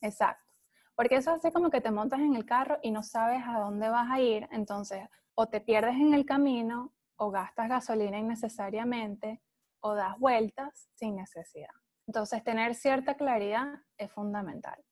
Exacto. 0.01 0.53
Porque 0.95 1.17
eso 1.17 1.33
hace 1.33 1.53
como 1.53 1.71
que 1.71 1.81
te 1.81 1.91
montas 1.91 2.21
en 2.21 2.35
el 2.35 2.45
carro 2.45 2.79
y 2.83 2.91
no 2.91 3.03
sabes 3.03 3.43
a 3.47 3.59
dónde 3.59 3.89
vas 3.89 4.11
a 4.11 4.21
ir, 4.21 4.49
entonces 4.51 5.09
o 5.35 5.47
te 5.47 5.61
pierdes 5.61 5.95
en 5.95 6.13
el 6.13 6.27
camino 6.27 6.93
o 7.17 7.31
gastas 7.31 7.69
gasolina 7.69 8.19
innecesariamente 8.19 9.41
o 9.81 9.95
das 9.95 10.19
vueltas 10.19 10.89
sin 10.95 11.17
necesidad. 11.17 11.75
Entonces, 12.07 12.43
tener 12.43 12.75
cierta 12.75 13.15
claridad 13.15 13.83
es 13.97 14.11
fundamental. 14.11 14.83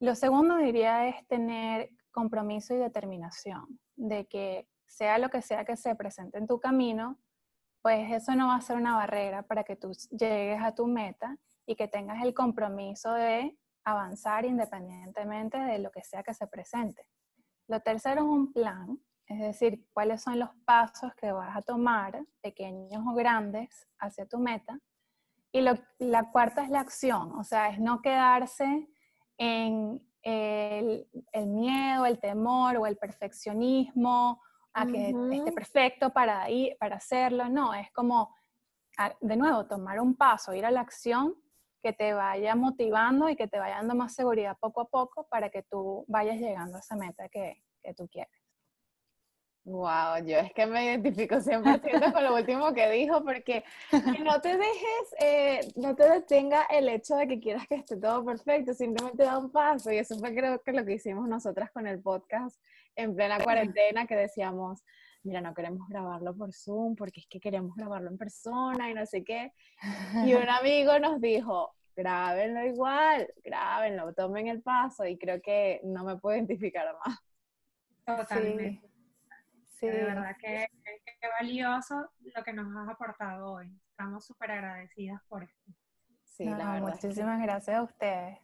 Lo 0.00 0.14
segundo 0.14 0.56
diría 0.56 1.08
es 1.08 1.26
tener 1.26 1.90
compromiso 2.10 2.74
y 2.74 2.78
determinación 2.78 3.80
de 3.96 4.26
que 4.26 4.68
sea 4.86 5.18
lo 5.18 5.30
que 5.30 5.42
sea 5.42 5.64
que 5.64 5.76
se 5.76 5.94
presente 5.94 6.38
en 6.38 6.46
tu 6.46 6.60
camino, 6.60 7.18
pues 7.80 8.12
eso 8.12 8.34
no 8.34 8.48
va 8.48 8.56
a 8.56 8.60
ser 8.60 8.76
una 8.76 8.96
barrera 8.96 9.42
para 9.42 9.64
que 9.64 9.76
tú 9.76 9.92
llegues 10.10 10.62
a 10.62 10.74
tu 10.74 10.86
meta 10.86 11.38
y 11.66 11.74
que 11.74 11.88
tengas 11.88 12.22
el 12.22 12.34
compromiso 12.34 13.12
de 13.14 13.56
avanzar 13.84 14.44
independientemente 14.44 15.58
de 15.58 15.78
lo 15.78 15.90
que 15.90 16.02
sea 16.02 16.22
que 16.22 16.34
se 16.34 16.46
presente. 16.46 17.06
Lo 17.68 17.80
tercero 17.80 18.22
es 18.22 18.28
un 18.28 18.52
plan, 18.52 19.00
es 19.26 19.40
decir, 19.40 19.86
cuáles 19.92 20.22
son 20.22 20.38
los 20.38 20.50
pasos 20.64 21.14
que 21.14 21.32
vas 21.32 21.56
a 21.56 21.62
tomar, 21.62 22.24
pequeños 22.40 23.02
o 23.06 23.14
grandes, 23.14 23.88
hacia 23.98 24.26
tu 24.26 24.38
meta. 24.38 24.78
Y 25.52 25.60
la 25.60 26.30
cuarta 26.32 26.62
es 26.62 26.70
la 26.70 26.80
acción, 26.80 27.32
o 27.32 27.44
sea, 27.44 27.68
es 27.68 27.78
no 27.78 28.00
quedarse 28.00 28.88
en 29.36 30.00
el, 30.22 31.08
miedo, 31.46 32.06
el 32.06 32.18
temor 32.20 32.76
o 32.76 32.86
el 32.86 32.96
perfeccionismo 32.96 34.40
a 34.72 34.86
que 34.86 35.10
esté 35.10 35.52
perfecto 35.52 36.10
para, 36.10 36.48
ir, 36.50 36.76
para 36.78 36.96
hacerlo. 36.96 37.48
No, 37.48 37.74
es 37.74 37.90
como, 37.92 38.34
de 39.20 39.36
nuevo, 39.36 39.66
tomar 39.66 40.00
un 40.00 40.14
paso, 40.14 40.54
ir 40.54 40.64
a 40.64 40.70
la 40.70 40.80
acción 40.80 41.34
que 41.82 41.92
te 41.92 42.14
vaya 42.14 42.54
motivando 42.54 43.28
y 43.28 43.36
que 43.36 43.48
te 43.48 43.58
vaya 43.58 43.76
dando 43.76 43.94
más 43.94 44.14
seguridad 44.14 44.56
poco 44.60 44.82
a 44.82 44.88
poco 44.88 45.26
para 45.28 45.50
que 45.50 45.62
tú 45.62 46.04
vayas 46.08 46.38
llegando 46.38 46.76
a 46.76 46.80
esa 46.80 46.96
meta 46.96 47.28
que, 47.28 47.62
que 47.82 47.94
tú 47.94 48.08
quieres. 48.08 48.42
Wow, 49.64 50.24
yo 50.26 50.38
es 50.38 50.52
que 50.54 50.66
me 50.66 50.84
identifico 50.84 51.36
100% 51.36 52.12
con 52.12 52.24
lo 52.24 52.34
último 52.34 52.74
que 52.74 52.90
dijo, 52.90 53.22
porque 53.22 53.62
no 54.24 54.40
te 54.40 54.56
dejes, 54.56 55.14
eh, 55.20 55.60
no 55.76 55.94
te 55.94 56.08
detenga 56.08 56.64
el 56.64 56.88
hecho 56.88 57.14
de 57.14 57.28
que 57.28 57.38
quieras 57.38 57.68
que 57.68 57.76
esté 57.76 57.96
todo 57.96 58.24
perfecto, 58.24 58.74
simplemente 58.74 59.22
da 59.22 59.38
un 59.38 59.52
paso. 59.52 59.92
Y 59.92 59.98
eso 59.98 60.18
fue 60.18 60.34
creo 60.34 60.60
que 60.60 60.72
lo 60.72 60.84
que 60.84 60.94
hicimos 60.94 61.28
nosotras 61.28 61.70
con 61.70 61.86
el 61.86 62.02
podcast 62.02 62.60
en 62.96 63.14
plena 63.14 63.38
cuarentena, 63.38 64.04
que 64.06 64.16
decíamos, 64.16 64.82
mira, 65.22 65.40
no 65.40 65.54
queremos 65.54 65.88
grabarlo 65.88 66.36
por 66.36 66.52
Zoom 66.52 66.96
porque 66.96 67.20
es 67.20 67.26
que 67.26 67.40
queremos 67.40 67.74
grabarlo 67.76 68.10
en 68.10 68.18
persona 68.18 68.90
y 68.90 68.94
no 68.94 69.06
sé 69.06 69.24
qué. 69.24 69.52
Y 70.24 70.34
un 70.34 70.48
amigo 70.48 70.98
nos 70.98 71.20
dijo, 71.20 71.74
grábenlo 71.96 72.64
igual, 72.64 73.32
grábenlo, 73.44 74.12
tomen 74.14 74.48
el 74.48 74.62
paso 74.62 75.04
y 75.04 75.18
creo 75.18 75.40
que 75.40 75.80
no 75.84 76.04
me 76.04 76.16
puedo 76.16 76.36
identificar 76.36 76.86
más. 77.04 77.18
Totalmente. 78.04 78.92
De 79.80 80.04
verdad 80.04 80.36
que, 80.40 80.68
valioso 81.40 82.08
lo 82.20 82.44
que 82.44 82.52
nos 82.52 82.76
has 82.76 82.88
aportado 82.88 83.54
hoy. 83.54 83.76
Estamos 83.90 84.24
súper 84.24 84.52
agradecidas 84.52 85.20
por 85.28 85.42
esto. 85.42 85.72
Sí, 86.22 86.44
la 86.44 86.72
verdad. 86.72 86.88
Muchísimas 86.88 87.42
gracias 87.42 87.76
a 87.76 87.82
ustedes. 87.82 88.38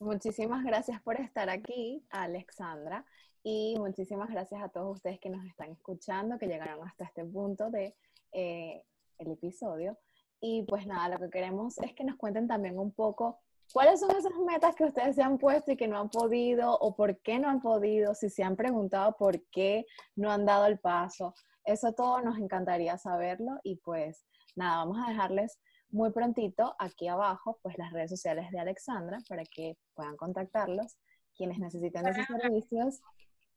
Muchísimas 0.00 0.64
gracias 0.64 1.00
por 1.02 1.20
estar 1.20 1.50
aquí, 1.50 2.02
Alexandra, 2.08 3.04
y 3.42 3.76
muchísimas 3.78 4.30
gracias 4.30 4.62
a 4.62 4.70
todos 4.70 4.96
ustedes 4.96 5.20
que 5.20 5.28
nos 5.28 5.44
están 5.44 5.70
escuchando, 5.72 6.38
que 6.38 6.46
llegaron 6.46 6.88
hasta 6.88 7.04
este 7.04 7.22
punto 7.22 7.70
de 7.70 7.94
eh, 8.32 8.82
el 9.18 9.30
episodio. 9.30 9.98
Y 10.40 10.62
pues 10.62 10.86
nada, 10.86 11.10
lo 11.10 11.18
que 11.18 11.28
queremos 11.28 11.76
es 11.78 11.92
que 11.92 12.04
nos 12.04 12.16
cuenten 12.16 12.48
también 12.48 12.78
un 12.78 12.92
poco 12.92 13.40
¿Cuáles 13.72 14.00
son 14.00 14.10
esas 14.16 14.32
metas 14.44 14.74
que 14.74 14.84
ustedes 14.84 15.14
se 15.14 15.22
han 15.22 15.38
puesto 15.38 15.70
y 15.70 15.76
que 15.76 15.86
no 15.86 16.00
han 16.00 16.08
podido 16.08 16.76
o 16.76 16.96
por 16.96 17.20
qué 17.20 17.38
no 17.38 17.48
han 17.48 17.60
podido? 17.60 18.16
Si 18.16 18.28
se 18.28 18.42
han 18.42 18.56
preguntado 18.56 19.16
por 19.16 19.40
qué 19.50 19.86
no 20.16 20.32
han 20.32 20.44
dado 20.44 20.66
el 20.66 20.80
paso. 20.80 21.34
Eso 21.64 21.92
todo 21.92 22.20
nos 22.20 22.36
encantaría 22.38 22.98
saberlo 22.98 23.60
y 23.62 23.76
pues 23.76 24.26
nada, 24.56 24.78
vamos 24.78 24.98
a 24.98 25.10
dejarles 25.10 25.60
muy 25.90 26.10
prontito 26.12 26.74
aquí 26.78 27.08
abajo 27.08 27.58
pues 27.62 27.76
las 27.78 27.92
redes 27.92 28.10
sociales 28.10 28.50
de 28.50 28.60
Alexandra 28.60 29.18
para 29.28 29.44
que 29.44 29.76
puedan 29.94 30.16
contactarlos 30.16 30.96
quienes 31.36 31.58
necesiten 31.58 32.04
de 32.04 32.14
sus 32.14 32.26
servicios 32.26 33.00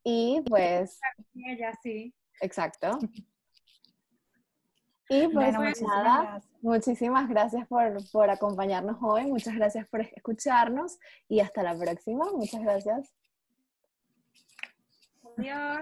y 0.04 0.42
pues... 0.48 1.00
Ella 1.36 1.74
sí. 1.82 2.14
Exacto. 2.42 3.00
Y 5.10 5.28
pues 5.28 5.82
nada, 5.82 6.42
muchísimas 6.62 7.30
gracias 7.30 7.68
por, 7.68 7.98
por 8.12 8.30
acompañarnos 8.30 8.98
hoy, 9.02 9.26
muchas 9.26 9.54
gracias 9.54 9.86
por 9.88 10.02
escucharnos 10.02 10.98
y 11.28 11.42
hasta 11.42 11.62
la 11.62 11.78
próxima. 11.78 12.26
Muchas 12.32 12.62
gracias. 12.62 13.14
Adiós. 15.38 15.82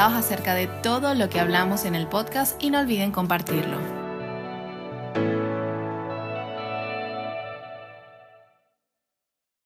acerca 0.00 0.54
de 0.54 0.66
todo 0.66 1.14
lo 1.14 1.28
que 1.28 1.38
hablamos 1.38 1.84
en 1.84 1.94
el 1.94 2.06
podcast 2.06 2.62
y 2.62 2.70
no 2.70 2.80
olviden 2.80 3.12
compartirlo. 3.12 4.01